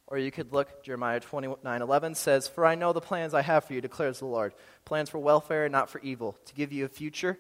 or 0.09 0.17
you 0.17 0.31
could 0.31 0.51
look, 0.51 0.83
Jeremiah 0.83 1.19
29 1.19 1.81
11 1.81 2.15
says, 2.15 2.47
For 2.47 2.65
I 2.65 2.75
know 2.75 2.93
the 2.93 2.99
plans 2.99 3.33
I 3.35 3.43
have 3.43 3.63
for 3.63 3.73
you, 3.73 3.81
declares 3.81 4.19
the 4.19 4.25
Lord. 4.25 4.53
Plans 4.83 5.09
for 5.09 5.19
welfare 5.19 5.65
and 5.65 5.71
not 5.71 5.89
for 5.89 6.01
evil, 6.01 6.35
to 6.45 6.55
give 6.55 6.73
you 6.73 6.83
a 6.85 6.89
future 6.89 7.39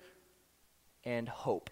and 1.03 1.27
hope. 1.27 1.71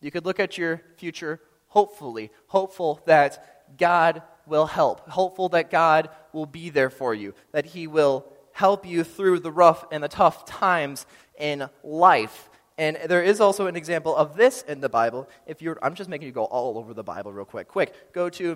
You 0.00 0.10
could 0.10 0.26
look 0.26 0.40
at 0.40 0.58
your 0.58 0.82
future 0.96 1.40
hopefully, 1.68 2.32
hopeful 2.48 3.00
that 3.06 3.76
God 3.78 4.22
will 4.44 4.66
help, 4.66 5.08
hopeful 5.08 5.48
that 5.50 5.70
God 5.70 6.10
will 6.32 6.46
be 6.46 6.68
there 6.68 6.90
for 6.90 7.14
you, 7.14 7.32
that 7.52 7.64
He 7.64 7.86
will 7.86 8.26
help 8.52 8.84
you 8.84 9.04
through 9.04 9.38
the 9.38 9.52
rough 9.52 9.84
and 9.92 10.02
the 10.02 10.08
tough 10.08 10.44
times 10.44 11.06
in 11.38 11.68
life. 11.84 12.49
And 12.80 12.96
there 13.08 13.22
is 13.22 13.42
also 13.42 13.66
an 13.66 13.76
example 13.76 14.16
of 14.16 14.36
this 14.36 14.62
in 14.62 14.80
the 14.80 14.88
Bible. 14.88 15.28
If 15.46 15.60
you're, 15.60 15.78
I'm 15.82 15.94
just 15.94 16.08
making 16.08 16.28
you 16.28 16.32
go 16.32 16.44
all 16.44 16.78
over 16.78 16.94
the 16.94 17.02
Bible 17.02 17.30
real 17.30 17.44
quick. 17.44 17.68
Quick, 17.68 18.14
go 18.14 18.30
to 18.30 18.54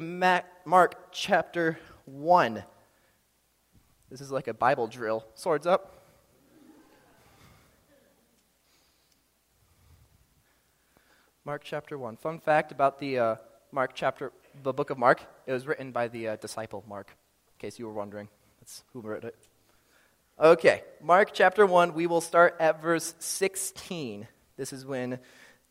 Mark 0.65 1.13
chapter 1.13 1.79
1. 2.07 2.65
This 4.09 4.23
is 4.23 4.33
like 4.33 4.49
a 4.49 4.55
Bible 4.55 4.87
drill. 4.87 5.27
Swords 5.35 5.67
up. 5.67 5.99
Mark 11.45 11.61
chapter 11.63 11.99
1. 11.99 12.17
Fun 12.17 12.39
fact 12.39 12.73
about 12.73 12.99
the 12.99 13.19
uh, 13.19 13.37
Mark 13.73 13.91
chapter, 13.95 14.33
the 14.63 14.73
book 14.73 14.89
of 14.89 14.97
Mark, 14.97 15.21
it 15.47 15.53
was 15.53 15.67
written 15.67 15.93
by 15.93 16.09
the 16.09 16.29
uh, 16.29 16.37
disciple 16.37 16.83
Mark, 16.89 17.11
in 17.11 17.59
case 17.59 17.79
you 17.79 17.87
were 17.87 17.93
wondering. 17.93 18.31
That's 18.59 18.85
who 18.95 19.03
wrote 19.03 19.25
it. 19.25 19.37
Okay, 20.39 20.83
Mark 21.01 21.31
chapter 21.33 21.65
1, 21.65 21.95
we 21.95 22.09
will 22.09 22.21
start 22.21 22.57
at 22.59 22.83
verse 22.83 23.15
16. 23.21 24.27
This 24.57 24.73
is 24.73 24.85
when 24.85 25.21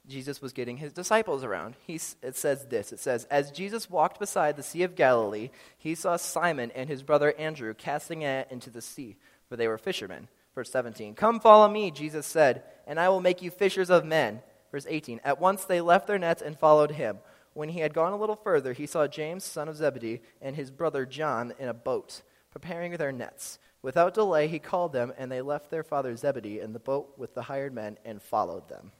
Jesus 0.07 0.41
was 0.41 0.53
getting 0.53 0.77
his 0.77 0.93
disciples 0.93 1.43
around. 1.43 1.75
He, 1.85 1.95
it 2.21 2.37
says 2.37 2.65
this 2.67 2.93
It 2.93 2.99
says, 2.99 3.25
As 3.25 3.51
Jesus 3.51 3.89
walked 3.89 4.19
beside 4.19 4.55
the 4.55 4.63
Sea 4.63 4.83
of 4.83 4.95
Galilee, 4.95 5.49
he 5.77 5.95
saw 5.95 6.15
Simon 6.15 6.71
and 6.75 6.87
his 6.87 7.03
brother 7.03 7.33
Andrew 7.37 7.73
casting 7.73 8.23
a 8.23 8.45
into 8.49 8.69
the 8.69 8.81
sea, 8.81 9.17
for 9.49 9.57
they 9.57 9.67
were 9.67 9.77
fishermen. 9.77 10.29
Verse 10.55 10.71
17, 10.71 11.15
Come 11.15 11.41
follow 11.41 11.67
me, 11.67 11.91
Jesus 11.91 12.25
said, 12.25 12.63
and 12.87 12.97
I 13.01 13.09
will 13.09 13.21
make 13.21 13.41
you 13.41 13.51
fishers 13.51 13.89
of 13.89 14.05
men. 14.05 14.41
Verse 14.71 14.85
18, 14.87 15.19
At 15.25 15.41
once 15.41 15.65
they 15.65 15.81
left 15.81 16.07
their 16.07 16.19
nets 16.19 16.41
and 16.41 16.57
followed 16.57 16.91
him. 16.91 17.17
When 17.53 17.67
he 17.67 17.81
had 17.81 17.93
gone 17.93 18.13
a 18.13 18.17
little 18.17 18.37
further, 18.37 18.71
he 18.71 18.87
saw 18.87 19.07
James, 19.07 19.43
son 19.43 19.67
of 19.67 19.75
Zebedee, 19.75 20.21
and 20.41 20.55
his 20.55 20.71
brother 20.71 21.05
John 21.05 21.53
in 21.59 21.67
a 21.67 21.73
boat, 21.73 22.21
preparing 22.53 22.91
their 22.93 23.11
nets. 23.11 23.57
Without 23.81 24.13
delay, 24.13 24.47
he 24.47 24.59
called 24.59 24.93
them, 24.93 25.11
and 25.17 25.29
they 25.29 25.41
left 25.41 25.71
their 25.71 25.83
father 25.83 26.15
Zebedee 26.15 26.59
in 26.59 26.71
the 26.71 26.79
boat 26.79 27.15
with 27.17 27.33
the 27.33 27.41
hired 27.41 27.73
men 27.73 27.97
and 28.05 28.21
followed 28.21 28.69
them. 28.69 28.91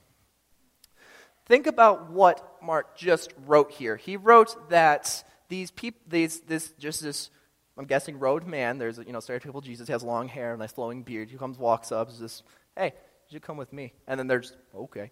Think 1.46 1.68
about 1.68 2.10
what 2.10 2.62
Mark 2.64 2.98
just 2.98 3.32
wrote 3.46 3.72
here. 3.72 3.96
He 3.96 4.18
wrote 4.18 4.70
that 4.70 5.24
these 5.50 5.72
people, 5.72 6.02
these, 6.08 6.40
this, 6.42 6.72
just 6.80 7.02
this, 7.02 7.30
I'm 7.78 7.86
guessing, 7.86 8.18
road 8.18 8.48
man, 8.48 8.80
there's 8.80 8.98
you 8.98 9.14
know, 9.14 9.20
stereotypical 9.20 9.64
Jesus, 9.64 9.88
has 9.88 10.04
long 10.04 10.28
hair, 10.28 10.58
nice 10.58 10.72
flowing 10.72 11.04
beard. 11.04 11.30
He 11.30 11.38
comes, 11.38 11.58
walks 11.60 11.92
up, 11.92 12.10
is 12.10 12.20
this, 12.20 12.44
hey, 12.76 12.94
you 13.30 13.40
come 13.40 13.58
with 13.58 13.72
me. 13.72 13.94
And 14.08 14.20
then 14.20 14.28
there's, 14.28 14.56
okay. 14.76 15.12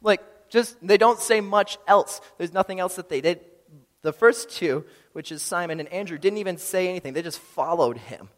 Like, 0.00 0.22
just, 0.48 0.76
they 0.86 0.96
don't 0.96 1.18
say 1.18 1.40
much 1.40 1.78
else. 1.88 2.20
There's 2.38 2.52
nothing 2.52 2.78
else 2.78 2.96
that 2.96 3.08
they 3.08 3.20
did. 3.20 3.40
The 4.02 4.12
first 4.12 4.50
two, 4.50 4.84
which 5.12 5.32
is 5.32 5.42
Simon 5.42 5.80
and 5.80 5.88
Andrew, 5.88 6.18
didn't 6.18 6.38
even 6.38 6.58
say 6.58 6.88
anything. 6.88 7.12
They 7.12 7.22
just 7.22 7.38
followed 7.38 7.96
him. 7.96 8.28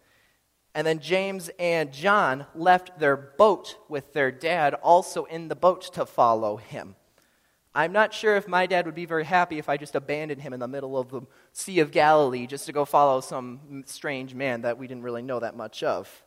And 0.75 0.87
then 0.87 0.99
James 0.99 1.51
and 1.59 1.93
John 1.93 2.47
left 2.55 2.99
their 2.99 3.17
boat 3.17 3.77
with 3.89 4.13
their 4.13 4.31
dad 4.31 4.75
also 4.75 5.25
in 5.25 5.49
the 5.49 5.55
boat 5.55 5.93
to 5.95 6.05
follow 6.05 6.57
him. 6.57 6.97
I'm 7.77 7.93
not 7.93 8.15
sure 8.15 8.37
if 8.37 8.47
my 8.47 8.67
dad 8.67 8.87
would 8.87 8.95
be 8.95 9.07
very 9.07 9.25
happy 9.25 9.59
if 9.59 9.69
I 9.69 9.77
just 9.77 9.97
abandoned 9.97 10.41
him 10.41 10.53
in 10.53 10.61
the 10.61 10.69
middle 10.69 10.97
of 10.97 11.11
the 11.11 11.23
Sea 11.53 11.81
of 11.81 11.91
Galilee 11.91 12.47
just 12.47 12.67
to 12.67 12.73
go 12.73 12.85
follow 12.85 13.21
some 13.21 13.83
strange 13.87 14.35
man 14.35 14.63
that 14.63 14.79
we 14.79 14.87
didn't 14.87 15.03
really 15.03 15.23
know 15.23 15.41
that 15.41 15.57
much 15.57 15.83
of. 15.83 16.23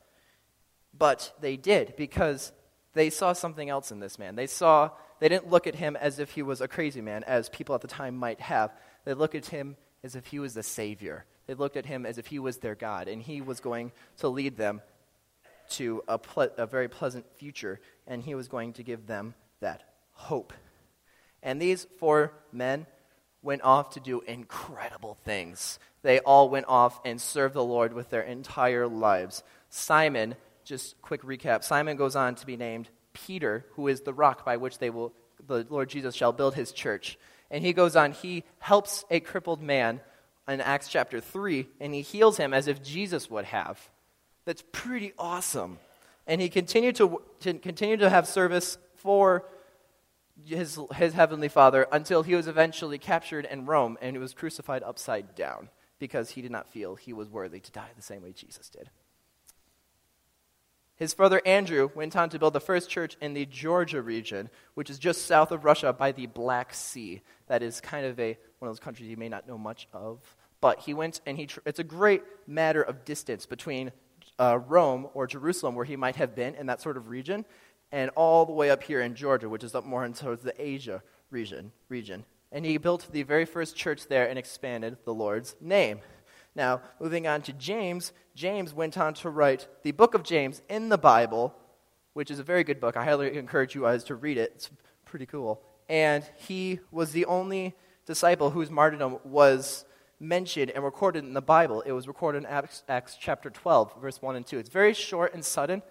But 0.97 1.33
they 1.39 1.55
did 1.55 1.93
because 1.95 2.51
they 2.93 3.09
saw 3.09 3.31
something 3.31 3.69
else 3.69 3.91
in 3.91 3.99
this 3.99 4.19
man. 4.19 4.35
They 4.35 4.47
saw, 4.47 4.91
they 5.19 5.29
didn't 5.29 5.49
look 5.49 5.67
at 5.67 5.75
him 5.75 5.95
as 5.95 6.19
if 6.19 6.31
he 6.31 6.41
was 6.41 6.59
a 6.59 6.67
crazy 6.67 7.01
man, 7.01 7.23
as 7.23 7.47
people 7.47 7.75
at 7.75 7.81
the 7.81 7.87
time 7.87 8.17
might 8.17 8.41
have. 8.41 8.71
They 9.07 9.13
looked 9.13 9.35
at 9.35 9.45
him 9.45 9.77
as 10.03 10.17
if 10.17 10.25
he 10.25 10.37
was 10.37 10.53
the 10.53 10.61
Savior. 10.61 11.23
They 11.45 11.53
looked 11.53 11.77
at 11.77 11.85
him 11.85 12.05
as 12.05 12.17
if 12.17 12.27
he 12.27 12.39
was 12.39 12.57
their 12.57 12.75
God, 12.75 13.07
and 13.07 13.23
he 13.23 13.39
was 13.39 13.61
going 13.61 13.93
to 14.17 14.27
lead 14.27 14.57
them 14.57 14.81
to 15.69 16.03
a, 16.09 16.17
ple- 16.17 16.51
a 16.57 16.65
very 16.65 16.89
pleasant 16.89 17.25
future, 17.37 17.79
and 18.05 18.21
he 18.21 18.35
was 18.35 18.49
going 18.49 18.73
to 18.73 18.83
give 18.83 19.07
them 19.07 19.33
that 19.61 19.83
hope. 20.11 20.51
And 21.41 21.61
these 21.61 21.87
four 21.99 22.33
men 22.51 22.85
went 23.41 23.61
off 23.61 23.91
to 23.91 24.01
do 24.01 24.19
incredible 24.27 25.17
things. 25.23 25.79
They 26.01 26.19
all 26.19 26.49
went 26.49 26.65
off 26.67 26.99
and 27.05 27.21
served 27.21 27.53
the 27.53 27.63
Lord 27.63 27.93
with 27.93 28.09
their 28.09 28.23
entire 28.23 28.89
lives. 28.89 29.41
Simon 29.69 30.35
just 30.65 31.01
quick 31.01 31.21
recap 31.21 31.63
Simon 31.63 31.95
goes 31.95 32.17
on 32.17 32.35
to 32.35 32.45
be 32.45 32.57
named 32.57 32.89
Peter, 33.13 33.65
who 33.75 33.87
is 33.87 34.01
the 34.01 34.13
rock 34.13 34.43
by 34.43 34.57
which 34.57 34.79
they 34.79 34.89
will, 34.89 35.13
the 35.47 35.65
Lord 35.69 35.87
Jesus 35.87 36.13
shall 36.13 36.33
build 36.33 36.55
his 36.55 36.73
church. 36.73 37.17
And 37.49 37.63
he 37.63 37.73
goes 37.73 37.95
on, 37.95 38.11
he 38.11 38.43
helps 38.59 39.05
a 39.09 39.19
crippled 39.19 39.61
man 39.61 40.01
in 40.47 40.61
Acts 40.61 40.87
chapter 40.87 41.19
3, 41.19 41.67
and 41.79 41.93
he 41.93 42.01
heals 42.01 42.37
him 42.37 42.53
as 42.53 42.67
if 42.67 42.83
Jesus 42.83 43.29
would 43.29 43.45
have. 43.45 43.89
That's 44.45 44.63
pretty 44.71 45.13
awesome. 45.17 45.79
And 46.25 46.41
he 46.41 46.49
continued 46.49 46.95
to, 46.97 47.21
to 47.41 47.53
continue 47.55 47.97
to 47.97 48.09
have 48.09 48.27
service 48.27 48.77
for 48.95 49.45
his, 50.45 50.79
his 50.95 51.13
heavenly 51.13 51.47
Father 51.47 51.87
until 51.91 52.23
he 52.23 52.35
was 52.35 52.47
eventually 52.47 52.97
captured 52.97 53.45
in 53.45 53.65
Rome 53.65 53.97
and 54.01 54.15
he 54.15 54.19
was 54.19 54.33
crucified 54.33 54.83
upside 54.83 55.35
down 55.35 55.69
because 55.99 56.31
he 56.31 56.41
did 56.41 56.51
not 56.51 56.67
feel 56.67 56.95
he 56.95 57.13
was 57.13 57.29
worthy 57.29 57.59
to 57.59 57.71
die 57.71 57.89
the 57.95 58.01
same 58.01 58.23
way 58.23 58.31
Jesus 58.31 58.69
did. 58.69 58.89
His 60.97 61.13
brother 61.13 61.41
Andrew 61.45 61.91
went 61.93 62.15
on 62.15 62.29
to 62.29 62.39
build 62.39 62.53
the 62.53 62.59
first 62.59 62.89
church 62.89 63.15
in 63.21 63.35
the 63.35 63.45
Georgia 63.45 64.01
region, 64.01 64.49
which 64.73 64.89
is 64.89 64.97
just 64.97 65.27
south 65.27 65.51
of 65.51 65.63
Russia 65.63 65.93
by 65.93 66.11
the 66.11 66.25
Black 66.25 66.73
Sea. 66.73 67.21
That 67.47 67.61
is 67.61 67.79
kind 67.79 68.05
of 68.05 68.19
a, 68.19 68.37
one 68.57 68.67
of 68.67 68.75
those 68.75 68.83
countries 68.83 69.07
you 69.07 69.15
may 69.15 69.29
not 69.29 69.47
know 69.47 69.59
much 69.59 69.87
of. 69.93 70.19
But 70.59 70.79
he 70.79 70.95
went 70.95 71.21
and 71.27 71.37
he, 71.37 71.47
it's 71.67 71.77
a 71.77 71.83
great 71.83 72.23
matter 72.47 72.81
of 72.81 73.05
distance 73.05 73.45
between 73.45 73.91
uh, 74.39 74.57
Rome 74.67 75.07
or 75.13 75.27
Jerusalem, 75.27 75.75
where 75.75 75.85
he 75.85 75.95
might 75.95 76.15
have 76.15 76.35
been 76.35 76.55
in 76.55 76.65
that 76.65 76.81
sort 76.81 76.97
of 76.97 77.09
region, 77.09 77.45
and 77.91 78.09
all 78.15 78.45
the 78.45 78.53
way 78.53 78.71
up 78.71 78.81
here 78.81 79.01
in 79.01 79.13
Georgia, 79.13 79.47
which 79.47 79.63
is 79.63 79.75
up 79.75 79.85
more 79.85 80.03
into 80.03 80.35
the 80.35 80.53
Asia 80.59 81.03
region. 81.29 81.71
region. 81.89 82.25
And 82.51 82.65
he 82.65 82.77
built 82.77 83.07
the 83.11 83.23
very 83.23 83.45
first 83.45 83.75
church 83.75 84.07
there 84.07 84.27
and 84.27 84.39
expanded 84.39 84.97
the 85.05 85.13
Lord's 85.13 85.55
name. 85.61 85.99
Now, 86.57 86.81
moving 86.99 87.27
on 87.27 87.43
to 87.43 87.53
James, 87.53 88.11
James 88.33 88.73
went 88.73 88.97
on 88.97 89.13
to 89.13 89.29
write 89.29 89.67
the 89.83 89.91
book 89.91 90.15
of 90.15 90.23
James 90.23 90.63
in 90.67 90.89
the 90.89 90.97
Bible, 90.97 91.53
which 92.13 92.31
is 92.31 92.39
a 92.39 92.43
very 92.43 92.63
good 92.63 92.79
book. 92.79 92.97
I 92.97 93.05
highly 93.05 93.37
encourage 93.37 93.75
you 93.75 93.83
guys 93.83 94.03
to 94.05 94.15
read 94.15 94.39
it. 94.39 94.53
It's 94.55 94.71
pretty 95.05 95.27
cool. 95.27 95.61
And 95.87 96.27
he 96.35 96.79
was 96.89 97.11
the 97.11 97.25
only 97.25 97.75
disciple 98.07 98.49
whose 98.49 98.71
martyrdom 98.71 99.19
was 99.23 99.85
mentioned 100.19 100.71
and 100.71 100.83
recorded 100.83 101.23
in 101.25 101.33
the 101.33 101.43
Bible. 101.43 101.81
It 101.81 101.91
was 101.91 102.07
recorded 102.07 102.39
in 102.39 102.45
Acts, 102.47 102.81
Acts, 102.89 103.15
chapter 103.21 103.51
12, 103.51 104.01
verse 104.01 104.19
1 104.19 104.35
and 104.35 104.45
2. 104.45 104.57
It's 104.57 104.69
very 104.69 104.95
short 104.95 105.35
and 105.35 105.45
sudden, 105.45 105.83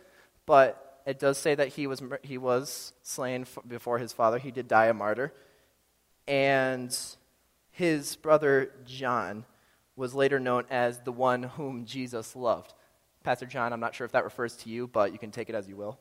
but 0.47 1.01
it 1.07 1.21
does 1.21 1.38
say 1.38 1.55
that 1.55 1.69
he 1.69 1.87
was, 1.87 2.03
he 2.23 2.38
was 2.38 2.93
slain 3.05 3.47
before 3.69 3.99
his 3.99 4.12
father. 4.12 4.38
He 4.40 4.51
did 4.51 4.67
die 4.67 4.87
a 4.87 4.95
martyr. 4.95 5.33
And 6.27 6.99
his 7.71 8.17
brother 8.17 8.73
John 8.85 9.45
was 9.97 10.15
later 10.15 10.39
known 10.39 10.65
as 10.71 11.01
the 11.01 11.13
one 11.13 11.43
whom 11.43 11.85
Jesus 11.87 12.37
loved. 12.37 12.75
Pastor 13.25 13.47
John, 13.47 13.73
I'm 13.73 13.81
not 13.81 13.95
sure 13.95 14.05
if 14.05 14.13
that 14.13 14.25
refers 14.25 14.55
to 14.59 14.71
you, 14.71 14.87
but 14.87 15.13
you 15.13 15.19
can 15.19 15.31
take 15.31 15.49
it 15.49 15.55
as 15.55 15.69
you 15.69 15.77
will. 15.77 15.99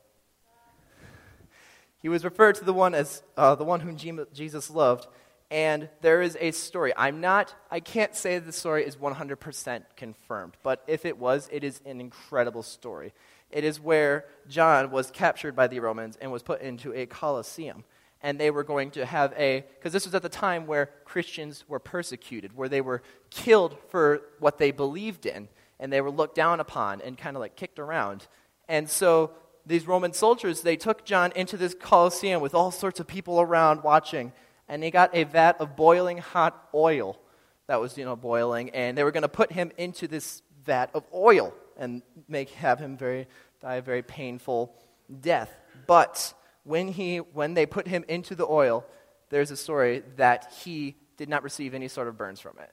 He 2.00 2.08
was 2.08 2.24
referred 2.24 2.54
to 2.56 2.64
the 2.64 2.74
one 2.74 2.94
as 2.94 3.22
uh, 3.36 3.54
the 3.54 3.64
one 3.64 3.80
whom 3.80 3.96
Jesus 3.96 4.70
loved, 4.70 5.08
and 5.50 5.88
there 6.02 6.22
is 6.22 6.36
a 6.40 6.50
story. 6.50 6.92
I'm 6.96 7.20
not, 7.20 7.54
I 7.70 7.80
can't 7.80 8.14
say 8.14 8.38
the 8.38 8.52
story 8.52 8.84
is 8.84 8.96
100% 8.96 9.82
confirmed, 9.96 10.56
but 10.62 10.84
if 10.86 11.04
it 11.04 11.18
was, 11.18 11.48
it 11.50 11.64
is 11.64 11.80
an 11.86 12.00
incredible 12.00 12.62
story. 12.62 13.12
It 13.50 13.64
is 13.64 13.80
where 13.80 14.26
John 14.48 14.90
was 14.90 15.10
captured 15.10 15.56
by 15.56 15.68
the 15.68 15.80
Romans 15.80 16.16
and 16.20 16.30
was 16.30 16.42
put 16.42 16.60
into 16.60 16.92
a 16.92 17.06
Colosseum 17.06 17.84
and 18.26 18.40
they 18.40 18.50
were 18.50 18.64
going 18.64 18.90
to 18.90 19.06
have 19.06 19.32
a, 19.38 19.64
because 19.76 19.92
this 19.92 20.04
was 20.04 20.12
at 20.12 20.20
the 20.20 20.28
time 20.28 20.66
where 20.66 20.90
Christians 21.04 21.64
were 21.68 21.78
persecuted, 21.78 22.56
where 22.56 22.68
they 22.68 22.80
were 22.80 23.00
killed 23.30 23.76
for 23.88 24.20
what 24.40 24.58
they 24.58 24.72
believed 24.72 25.26
in, 25.26 25.46
and 25.78 25.92
they 25.92 26.00
were 26.00 26.10
looked 26.10 26.34
down 26.34 26.58
upon 26.58 27.00
and 27.02 27.16
kind 27.16 27.36
of 27.36 27.40
like 27.40 27.54
kicked 27.54 27.78
around. 27.78 28.26
And 28.68 28.90
so 28.90 29.30
these 29.64 29.86
Roman 29.86 30.12
soldiers, 30.12 30.62
they 30.62 30.74
took 30.76 31.04
John 31.04 31.30
into 31.36 31.56
this 31.56 31.72
Colosseum 31.72 32.42
with 32.42 32.52
all 32.52 32.72
sorts 32.72 32.98
of 32.98 33.06
people 33.06 33.40
around 33.40 33.84
watching, 33.84 34.32
and 34.66 34.82
they 34.82 34.90
got 34.90 35.14
a 35.14 35.22
vat 35.22 35.60
of 35.60 35.76
boiling 35.76 36.18
hot 36.18 36.68
oil 36.74 37.20
that 37.68 37.80
was, 37.80 37.96
you 37.96 38.04
know, 38.04 38.16
boiling, 38.16 38.70
and 38.70 38.98
they 38.98 39.04
were 39.04 39.12
going 39.12 39.22
to 39.22 39.28
put 39.28 39.52
him 39.52 39.70
into 39.78 40.08
this 40.08 40.42
vat 40.64 40.90
of 40.94 41.04
oil 41.14 41.54
and 41.76 42.02
make 42.28 42.50
have 42.50 42.80
him 42.80 42.96
very 42.96 43.28
die 43.60 43.76
a 43.76 43.82
very 43.82 44.02
painful 44.02 44.74
death. 45.20 45.56
But 45.86 46.34
when, 46.66 46.88
he, 46.88 47.18
when 47.18 47.54
they 47.54 47.64
put 47.64 47.86
him 47.86 48.04
into 48.08 48.34
the 48.34 48.46
oil, 48.46 48.84
there's 49.30 49.50
a 49.50 49.56
story 49.56 50.02
that 50.16 50.52
he 50.62 50.96
did 51.16 51.28
not 51.28 51.42
receive 51.42 51.74
any 51.74 51.88
sort 51.88 52.08
of 52.08 52.18
burns 52.18 52.40
from 52.40 52.58
it. 52.58 52.72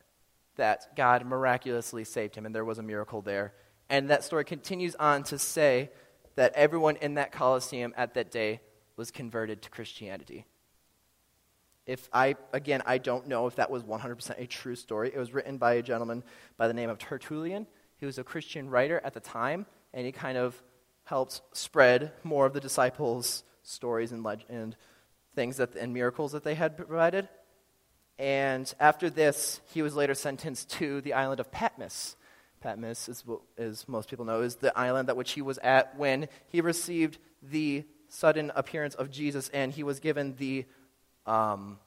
That 0.55 0.95
God 0.95 1.25
miraculously 1.25 2.03
saved 2.03 2.35
him, 2.35 2.45
and 2.45 2.53
there 2.53 2.65
was 2.65 2.79
a 2.79 2.83
miracle 2.83 3.21
there. 3.21 3.53
And 3.89 4.09
that 4.09 4.23
story 4.23 4.45
continues 4.45 4.95
on 4.95 5.23
to 5.23 5.37
say 5.37 5.91
that 6.35 6.53
everyone 6.55 6.97
in 6.97 7.15
that 7.15 7.31
Colosseum 7.31 7.93
at 7.95 8.15
that 8.15 8.31
day 8.31 8.61
was 8.95 9.11
converted 9.11 9.61
to 9.61 9.69
Christianity. 9.69 10.45
If 11.85 12.09
I, 12.13 12.35
again, 12.53 12.81
I 12.85 12.97
don't 12.97 13.27
know 13.27 13.45
if 13.47 13.57
that 13.57 13.69
was 13.69 13.83
100% 13.83 14.39
a 14.39 14.47
true 14.47 14.75
story. 14.75 15.11
It 15.13 15.17
was 15.17 15.33
written 15.33 15.57
by 15.57 15.73
a 15.73 15.81
gentleman 15.81 16.23
by 16.57 16.67
the 16.67 16.73
name 16.73 16.89
of 16.89 16.97
Tertullian. 16.97 17.67
He 17.97 18.05
was 18.05 18.17
a 18.17 18.23
Christian 18.23 18.69
writer 18.69 19.01
at 19.03 19.13
the 19.13 19.19
time, 19.19 19.65
and 19.93 20.05
he 20.05 20.11
kind 20.11 20.37
of 20.37 20.61
helped 21.03 21.41
spread 21.51 22.13
more 22.23 22.45
of 22.45 22.53
the 22.53 22.61
disciples' 22.61 23.43
stories 23.63 24.11
and, 24.11 24.23
leg- 24.23 24.45
and 24.49 24.75
things 25.35 25.57
that, 25.57 25.75
and 25.75 25.93
miracles 25.93 26.33
that 26.33 26.43
they 26.43 26.55
had 26.55 26.77
provided. 26.77 27.27
And 28.19 28.71
after 28.79 29.09
this, 29.09 29.59
he 29.73 29.81
was 29.81 29.95
later 29.95 30.13
sentenced 30.13 30.69
to 30.71 31.01
the 31.01 31.13
island 31.13 31.39
of 31.39 31.51
Patmos. 31.51 32.15
Patmos, 32.61 33.09
is, 33.09 33.23
as 33.57 33.87
most 33.87 34.09
people 34.09 34.25
know, 34.25 34.41
is 34.41 34.55
the 34.55 34.77
island 34.77 35.09
at 35.09 35.17
which 35.17 35.31
he 35.31 35.41
was 35.41 35.57
at 35.57 35.97
when 35.97 36.27
he 36.47 36.61
received 36.61 37.17
the 37.41 37.83
sudden 38.07 38.51
appearance 38.55 38.95
of 38.95 39.09
Jesus, 39.09 39.49
and 39.49 39.73
he 39.73 39.83
was 39.83 39.99
given 39.99 40.35
the, 40.37 40.65
um, 41.25 41.79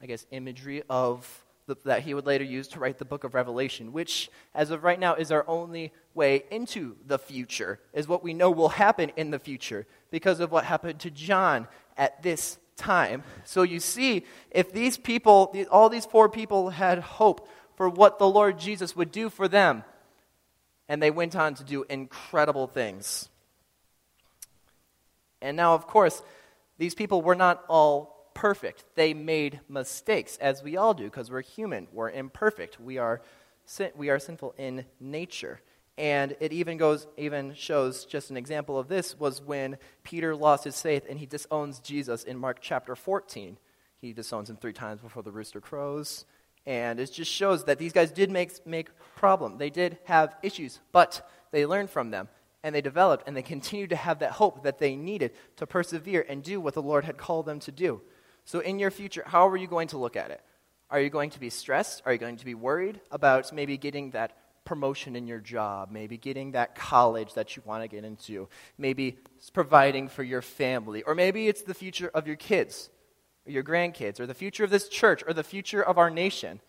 I 0.00 0.06
guess, 0.06 0.24
imagery 0.30 0.82
of 0.88 1.44
the, 1.66 1.76
that 1.84 2.02
he 2.02 2.14
would 2.14 2.26
later 2.26 2.44
use 2.44 2.68
to 2.68 2.78
write 2.78 2.98
the 2.98 3.04
book 3.04 3.24
of 3.24 3.34
Revelation, 3.34 3.92
which, 3.92 4.30
as 4.54 4.70
of 4.70 4.84
right 4.84 4.98
now, 4.98 5.14
is 5.14 5.32
our 5.32 5.44
only 5.48 5.92
way 6.14 6.44
into 6.50 6.96
the 7.04 7.18
future, 7.18 7.80
is 7.92 8.06
what 8.06 8.22
we 8.22 8.32
know 8.32 8.50
will 8.50 8.68
happen 8.68 9.10
in 9.16 9.32
the 9.32 9.38
future 9.38 9.86
because 10.16 10.40
of 10.40 10.50
what 10.50 10.64
happened 10.64 10.98
to 10.98 11.10
John 11.10 11.68
at 11.94 12.22
this 12.22 12.56
time. 12.74 13.22
So 13.44 13.60
you 13.60 13.80
see, 13.80 14.24
if 14.50 14.72
these 14.72 14.96
people, 14.96 15.54
all 15.70 15.90
these 15.90 16.06
four 16.06 16.30
people 16.30 16.70
had 16.70 17.00
hope 17.00 17.46
for 17.76 17.90
what 17.90 18.18
the 18.18 18.26
Lord 18.26 18.58
Jesus 18.58 18.96
would 18.96 19.12
do 19.12 19.28
for 19.28 19.46
them, 19.46 19.84
and 20.88 21.02
they 21.02 21.10
went 21.10 21.36
on 21.36 21.52
to 21.56 21.64
do 21.64 21.84
incredible 21.90 22.66
things. 22.66 23.28
And 25.42 25.54
now, 25.54 25.74
of 25.74 25.86
course, 25.86 26.22
these 26.78 26.94
people 26.94 27.20
were 27.20 27.34
not 27.34 27.62
all 27.68 28.30
perfect. 28.32 28.86
They 28.94 29.12
made 29.12 29.60
mistakes, 29.68 30.38
as 30.38 30.62
we 30.62 30.78
all 30.78 30.94
do, 30.94 31.04
because 31.04 31.30
we're 31.30 31.42
human. 31.42 31.88
We're 31.92 32.08
imperfect. 32.10 32.80
We 32.80 32.96
are, 32.96 33.20
sin- 33.66 33.92
we 33.94 34.08
are 34.08 34.18
sinful 34.18 34.54
in 34.56 34.86
nature. 34.98 35.60
And 35.98 36.36
it 36.40 36.52
even 36.52 36.76
goes, 36.76 37.06
even 37.16 37.54
shows 37.54 38.04
just 38.04 38.30
an 38.30 38.36
example 38.36 38.78
of 38.78 38.88
this 38.88 39.18
was 39.18 39.40
when 39.40 39.78
Peter 40.02 40.36
lost 40.36 40.64
his 40.64 40.80
faith 40.80 41.06
and 41.08 41.18
he 41.18 41.26
disowns 41.26 41.80
Jesus 41.80 42.22
in 42.24 42.38
Mark 42.38 42.58
chapter 42.60 42.94
14. 42.94 43.56
He 43.96 44.12
disowns 44.12 44.50
him 44.50 44.56
three 44.56 44.74
times 44.74 45.00
before 45.00 45.22
the 45.22 45.32
rooster 45.32 45.60
crows. 45.60 46.26
And 46.66 47.00
it 47.00 47.12
just 47.12 47.30
shows 47.30 47.64
that 47.64 47.78
these 47.78 47.92
guys 47.92 48.10
did 48.10 48.30
make, 48.30 48.66
make 48.66 48.88
problem. 49.14 49.56
They 49.56 49.70
did 49.70 49.98
have 50.04 50.34
issues, 50.42 50.80
but 50.92 51.26
they 51.50 51.64
learned 51.64 51.90
from 51.90 52.10
them 52.10 52.28
and 52.62 52.74
they 52.74 52.80
developed 52.80 53.26
and 53.26 53.36
they 53.36 53.42
continued 53.42 53.90
to 53.90 53.96
have 53.96 54.18
that 54.18 54.32
hope 54.32 54.64
that 54.64 54.78
they 54.78 54.96
needed 54.96 55.32
to 55.56 55.66
persevere 55.66 56.26
and 56.28 56.42
do 56.42 56.60
what 56.60 56.74
the 56.74 56.82
Lord 56.82 57.04
had 57.04 57.16
called 57.16 57.46
them 57.46 57.60
to 57.60 57.72
do. 57.72 58.02
So, 58.44 58.60
in 58.60 58.78
your 58.78 58.90
future, 58.90 59.22
how 59.24 59.48
are 59.48 59.56
you 59.56 59.66
going 59.66 59.88
to 59.88 59.98
look 59.98 60.16
at 60.16 60.30
it? 60.30 60.40
Are 60.90 61.00
you 61.00 61.10
going 61.10 61.30
to 61.30 61.40
be 61.40 61.50
stressed? 61.50 62.02
Are 62.04 62.12
you 62.12 62.18
going 62.18 62.36
to 62.36 62.44
be 62.44 62.54
worried 62.54 63.00
about 63.10 63.52
maybe 63.52 63.76
getting 63.76 64.10
that 64.10 64.36
promotion 64.66 65.16
in 65.16 65.26
your 65.26 65.38
job, 65.38 65.90
maybe 65.90 66.18
getting 66.18 66.52
that 66.52 66.74
college 66.74 67.32
that 67.34 67.56
you 67.56 67.62
want 67.64 67.82
to 67.82 67.88
get 67.88 68.04
into, 68.04 68.48
maybe 68.76 69.16
providing 69.54 70.08
for 70.08 70.22
your 70.22 70.42
family, 70.42 71.02
or 71.04 71.14
maybe 71.14 71.48
it's 71.48 71.62
the 71.62 71.72
future 71.72 72.10
of 72.12 72.26
your 72.26 72.36
kids, 72.36 72.90
or 73.46 73.52
your 73.52 73.64
grandkids, 73.64 74.20
or 74.20 74.26
the 74.26 74.34
future 74.34 74.64
of 74.64 74.70
this 74.70 74.88
church, 74.88 75.22
or 75.26 75.32
the 75.32 75.42
future 75.42 75.82
of 75.82 75.96
our 75.96 76.10
nation? 76.10 76.60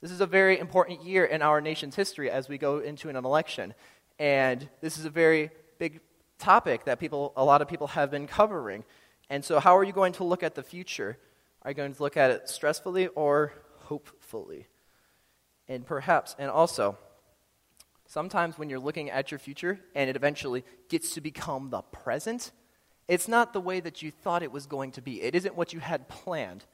This 0.00 0.10
is 0.10 0.20
a 0.20 0.26
very 0.26 0.58
important 0.58 1.04
year 1.04 1.24
in 1.24 1.42
our 1.42 1.60
nation's 1.60 1.96
history 1.96 2.30
as 2.30 2.48
we 2.48 2.56
go 2.56 2.78
into 2.78 3.08
an 3.08 3.16
election. 3.16 3.74
And 4.18 4.68
this 4.80 4.98
is 4.98 5.04
a 5.04 5.10
very 5.10 5.50
big 5.78 6.00
topic 6.38 6.84
that 6.84 6.98
people, 7.00 7.32
a 7.36 7.44
lot 7.44 7.60
of 7.60 7.68
people 7.68 7.88
have 7.88 8.10
been 8.10 8.26
covering. 8.26 8.84
And 9.28 9.44
so, 9.44 9.58
how 9.58 9.76
are 9.76 9.84
you 9.84 9.92
going 9.92 10.12
to 10.14 10.24
look 10.24 10.42
at 10.42 10.54
the 10.54 10.62
future? 10.62 11.18
Are 11.62 11.70
you 11.70 11.74
going 11.74 11.94
to 11.94 12.02
look 12.02 12.16
at 12.16 12.30
it 12.30 12.44
stressfully 12.44 13.08
or 13.14 13.52
hopefully? 13.80 14.68
And 15.68 15.84
perhaps, 15.84 16.36
and 16.38 16.50
also, 16.50 16.96
sometimes 18.06 18.58
when 18.58 18.70
you're 18.70 18.78
looking 18.78 19.10
at 19.10 19.30
your 19.30 19.38
future 19.38 19.80
and 19.94 20.08
it 20.08 20.16
eventually 20.16 20.64
gets 20.88 21.14
to 21.14 21.20
become 21.20 21.70
the 21.70 21.82
present, 21.82 22.52
it's 23.08 23.28
not 23.28 23.52
the 23.52 23.60
way 23.60 23.80
that 23.80 24.02
you 24.02 24.10
thought 24.10 24.42
it 24.42 24.52
was 24.52 24.66
going 24.66 24.92
to 24.92 25.02
be. 25.02 25.22
It 25.22 25.34
isn't 25.34 25.56
what 25.56 25.72
you 25.72 25.80
had 25.80 26.08
planned. 26.08 26.64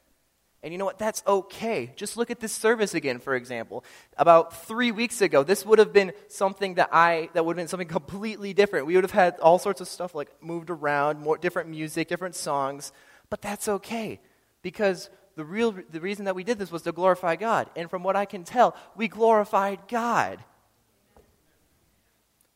And 0.63 0.73
you 0.73 0.79
know 0.79 0.85
what? 0.85 0.99
That's 0.99 1.25
okay. 1.27 1.93
Just 1.97 2.17
look 2.17 2.31
at 2.31 2.39
this 2.39 2.53
service 2.53 2.95
again, 2.95 3.19
for 3.19 3.35
example. 3.35 3.85
About 4.17 4.65
three 4.67 4.93
weeks 4.93 5.21
ago, 5.21 5.43
this 5.43 5.67
would 5.67 5.81
have 5.81 5.93
been 5.93 6.13
something 6.29 6.75
that 6.75 6.91
I, 6.93 7.31
that 7.33 7.45
would 7.45 7.57
have 7.57 7.63
been 7.65 7.69
something 7.69 7.89
completely 7.89 8.55
different. 8.55 8.87
We 8.87 8.95
would 8.95 9.03
have 9.03 9.11
had 9.11 9.41
all 9.41 9.59
sorts 9.59 9.81
of 9.81 9.89
stuff 9.89 10.15
like 10.15 10.31
moved 10.41 10.71
around, 10.71 11.19
more 11.19 11.37
different 11.37 11.69
music, 11.69 12.07
different 12.09 12.37
songs. 12.37 12.93
But 13.29 13.43
that's 13.43 13.67
okay. 13.67 14.21
Because 14.63 15.11
the 15.37 15.45
real, 15.45 15.75
the 15.91 16.01
reason 16.01 16.27
that 16.27 16.35
we 16.35 16.45
did 16.45 16.59
this 16.59 16.71
was 16.71 16.83
to 16.83 16.93
glorify 16.93 17.37
God. 17.37 17.71
And 17.77 17.89
from 17.89 18.03
what 18.03 18.17
I 18.17 18.25
can 18.25 18.45
tell, 18.45 18.77
we 18.97 19.09
glorified 19.09 19.81
God. 19.89 20.39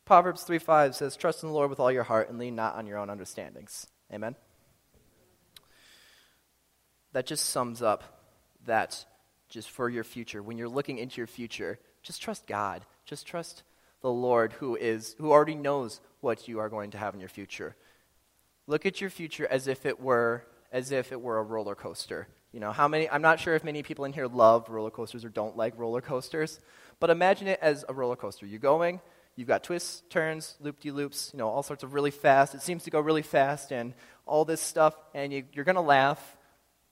Proverbs 0.04 0.42
3 0.42 0.58
5 0.58 0.94
says, 0.94 1.16
Trust 1.16 1.42
in 1.42 1.48
the 1.48 1.54
Lord 1.54 1.70
with 1.70 1.80
all 1.80 1.90
your 1.90 2.04
heart 2.04 2.28
and 2.28 2.38
lean 2.38 2.54
not 2.54 2.76
on 2.76 2.86
your 2.86 2.98
own 2.98 3.10
understandings. 3.10 3.86
Amen 4.12 4.36
that 7.16 7.24
just 7.24 7.46
sums 7.46 7.80
up 7.80 8.04
that 8.66 9.06
just 9.48 9.70
for 9.70 9.88
your 9.88 10.04
future. 10.04 10.42
When 10.42 10.58
you're 10.58 10.68
looking 10.68 10.98
into 10.98 11.16
your 11.16 11.26
future, 11.26 11.78
just 12.02 12.20
trust 12.20 12.46
God. 12.46 12.84
Just 13.06 13.26
trust 13.26 13.62
the 14.02 14.10
Lord 14.10 14.52
who 14.52 14.76
is 14.76 15.16
who 15.16 15.32
already 15.32 15.54
knows 15.54 16.02
what 16.20 16.46
you 16.46 16.58
are 16.58 16.68
going 16.68 16.90
to 16.90 16.98
have 16.98 17.14
in 17.14 17.20
your 17.20 17.30
future. 17.30 17.74
Look 18.66 18.84
at 18.84 19.00
your 19.00 19.08
future 19.08 19.46
as 19.50 19.66
if 19.66 19.86
it 19.86 19.98
were 19.98 20.44
as 20.70 20.92
if 20.92 21.10
it 21.10 21.22
were 21.22 21.38
a 21.38 21.42
roller 21.42 21.74
coaster. 21.74 22.28
You 22.56 22.60
know, 22.60 22.72
how 22.72 22.88
many 22.88 23.06
I'm 23.10 23.20
not 23.20 23.38
sure 23.38 23.54
if 23.54 23.64
many 23.64 23.82
people 23.82 24.06
in 24.06 24.14
here 24.14 24.28
love 24.28 24.70
roller 24.70 24.88
coasters 24.88 25.26
or 25.26 25.28
don't 25.28 25.58
like 25.58 25.78
roller 25.78 26.00
coasters, 26.00 26.58
but 27.00 27.10
imagine 27.10 27.48
it 27.48 27.58
as 27.60 27.84
a 27.86 27.92
roller 27.92 28.16
coaster. 28.16 28.46
You're 28.46 28.60
going, 28.60 29.02
you've 29.34 29.46
got 29.46 29.62
twists, 29.62 30.02
turns, 30.08 30.56
loop-de-loops, 30.60 31.32
you 31.34 31.38
know, 31.38 31.50
all 31.50 31.62
sorts 31.62 31.82
of 31.82 31.92
really 31.92 32.10
fast. 32.10 32.54
It 32.54 32.62
seems 32.62 32.84
to 32.84 32.90
go 32.90 32.98
really 32.98 33.20
fast 33.20 33.72
and 33.72 33.92
all 34.24 34.46
this 34.46 34.62
stuff 34.62 34.94
and 35.12 35.34
you, 35.34 35.44
you're 35.52 35.66
going 35.66 35.76
to 35.76 35.82
laugh 35.82 36.18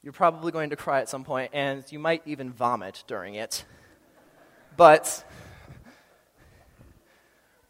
you're 0.03 0.13
probably 0.13 0.53
going 0.53 0.69
to 0.69 0.77
cry 0.77 1.01
at 1.01 1.09
some 1.09 1.25
point, 1.25 1.53
and 1.55 1.83
you 1.91 1.99
might 1.99 2.21
even 2.27 2.53
vomit 2.53 3.03
during 3.07 3.37
it. 3.37 3.65
But, 4.77 5.25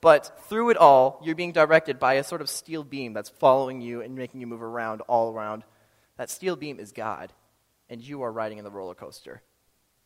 but 0.01 0.37
through 0.49 0.71
it 0.71 0.77
all, 0.77 1.21
you're 1.23 1.37
being 1.37 1.53
directed 1.53 2.01
by 2.01 2.15
a 2.15 2.25
sort 2.25 2.41
of 2.41 2.51
steel 2.51 2.83
beam 2.83 3.13
that's 3.13 3.29
following 3.29 3.81
you 3.81 4.01
and 4.01 4.17
making 4.17 4.41
you 4.41 4.49
move 4.49 4.65
around 4.65 5.01
all 5.03 5.33
around. 5.33 5.63
That 6.17 6.29
steel 6.29 6.57
beam 6.57 6.81
is 6.81 6.91
God, 6.91 7.33
and 7.89 8.01
you 8.01 8.23
are 8.23 8.33
riding 8.33 8.59
in 8.59 8.65
the 8.65 8.71
roller 8.71 8.95
coaster. 8.95 9.43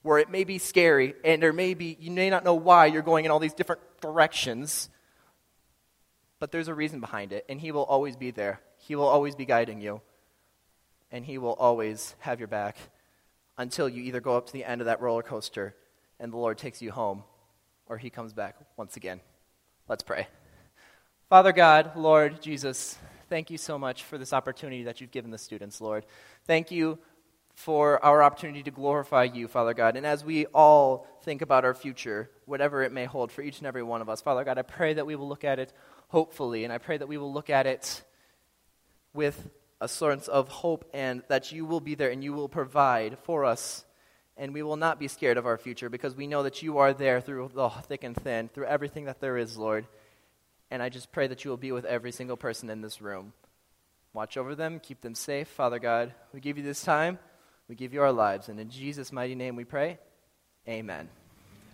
Where 0.02 0.18
it 0.18 0.30
may 0.30 0.44
be 0.44 0.58
scary, 0.58 1.14
and 1.24 1.42
there 1.42 1.52
may 1.52 1.74
be, 1.74 1.96
you 2.00 2.10
may 2.10 2.30
not 2.30 2.44
know 2.44 2.54
why 2.54 2.86
you're 2.86 3.02
going 3.02 3.24
in 3.24 3.30
all 3.30 3.40
these 3.40 3.54
different 3.54 3.82
directions, 4.00 4.88
but 6.38 6.52
there's 6.52 6.68
a 6.68 6.74
reason 6.74 7.00
behind 7.00 7.32
it, 7.32 7.44
and 7.48 7.60
He 7.60 7.72
will 7.72 7.84
always 7.84 8.16
be 8.16 8.30
there. 8.30 8.60
He 8.78 8.94
will 8.94 9.06
always 9.06 9.34
be 9.34 9.44
guiding 9.44 9.80
you 9.80 10.00
and 11.10 11.24
He 11.24 11.38
will 11.38 11.54
always 11.54 12.14
have 12.20 12.38
your 12.38 12.48
back 12.48 12.76
until 13.56 13.88
you 13.88 14.02
either 14.02 14.20
go 14.20 14.36
up 14.36 14.46
to 14.46 14.52
the 14.52 14.64
end 14.64 14.80
of 14.80 14.86
that 14.86 15.00
roller 15.00 15.22
coaster 15.22 15.74
and 16.20 16.32
the 16.32 16.36
Lord 16.36 16.58
takes 16.58 16.82
you 16.82 16.90
home 16.90 17.24
or 17.86 17.98
He 17.98 18.10
comes 18.10 18.32
back 18.32 18.56
once 18.76 18.96
again. 18.96 19.20
Let's 19.88 20.02
pray. 20.02 20.28
Father 21.28 21.52
God, 21.52 21.92
Lord 21.96 22.40
Jesus, 22.40 22.98
thank 23.28 23.50
you 23.50 23.58
so 23.58 23.78
much 23.78 24.04
for 24.04 24.18
this 24.18 24.32
opportunity 24.32 24.84
that 24.84 25.00
you've 25.00 25.10
given 25.10 25.30
the 25.30 25.38
students, 25.38 25.80
Lord. 25.80 26.04
Thank 26.46 26.70
you 26.70 26.98
for 27.58 28.02
our 28.04 28.22
opportunity 28.22 28.62
to 28.62 28.70
glorify 28.70 29.24
you, 29.24 29.48
Father 29.48 29.74
God. 29.74 29.96
And 29.96 30.06
as 30.06 30.24
we 30.24 30.46
all 30.46 31.08
think 31.24 31.42
about 31.42 31.64
our 31.64 31.74
future, 31.74 32.30
whatever 32.46 32.84
it 32.84 32.92
may 32.92 33.04
hold 33.04 33.32
for 33.32 33.42
each 33.42 33.58
and 33.58 33.66
every 33.66 33.82
one 33.82 34.00
of 34.00 34.08
us, 34.08 34.20
Father 34.20 34.44
God, 34.44 34.58
I 34.58 34.62
pray 34.62 34.94
that 34.94 35.06
we 35.06 35.16
will 35.16 35.28
look 35.28 35.42
at 35.42 35.58
it 35.58 35.72
hopefully, 36.06 36.62
and 36.62 36.72
I 36.72 36.78
pray 36.78 36.96
that 36.96 37.08
we 37.08 37.18
will 37.18 37.32
look 37.32 37.50
at 37.50 37.66
it 37.66 38.04
with 39.12 39.50
a 39.80 39.88
sense 39.88 40.28
of 40.28 40.46
hope 40.46 40.88
and 40.94 41.24
that 41.26 41.50
you 41.50 41.64
will 41.64 41.80
be 41.80 41.96
there 41.96 42.10
and 42.10 42.22
you 42.22 42.32
will 42.32 42.48
provide 42.48 43.18
for 43.24 43.44
us. 43.44 43.84
And 44.36 44.54
we 44.54 44.62
will 44.62 44.76
not 44.76 45.00
be 45.00 45.08
scared 45.08 45.36
of 45.36 45.44
our 45.44 45.58
future 45.58 45.88
because 45.88 46.14
we 46.14 46.28
know 46.28 46.44
that 46.44 46.62
you 46.62 46.78
are 46.78 46.92
there 46.92 47.20
through 47.20 47.50
the 47.54 47.70
thick 47.70 48.04
and 48.04 48.14
thin, 48.14 48.50
through 48.50 48.66
everything 48.66 49.06
that 49.06 49.20
there 49.20 49.36
is, 49.36 49.56
Lord. 49.56 49.88
And 50.70 50.80
I 50.80 50.90
just 50.90 51.10
pray 51.10 51.26
that 51.26 51.44
you 51.44 51.50
will 51.50 51.56
be 51.56 51.72
with 51.72 51.86
every 51.86 52.12
single 52.12 52.36
person 52.36 52.70
in 52.70 52.82
this 52.82 53.02
room. 53.02 53.32
Watch 54.12 54.36
over 54.36 54.54
them, 54.54 54.78
keep 54.78 55.00
them 55.00 55.16
safe. 55.16 55.48
Father 55.48 55.80
God, 55.80 56.14
we 56.32 56.38
give 56.38 56.56
you 56.56 56.62
this 56.62 56.84
time, 56.84 57.18
we 57.68 57.74
give 57.74 57.92
you 57.92 58.02
our 58.02 58.12
lives. 58.12 58.48
And 58.48 58.58
in 58.58 58.70
Jesus' 58.70 59.12
mighty 59.12 59.34
name 59.34 59.56
we 59.56 59.64
pray. 59.64 59.98
Amen. 60.66 61.08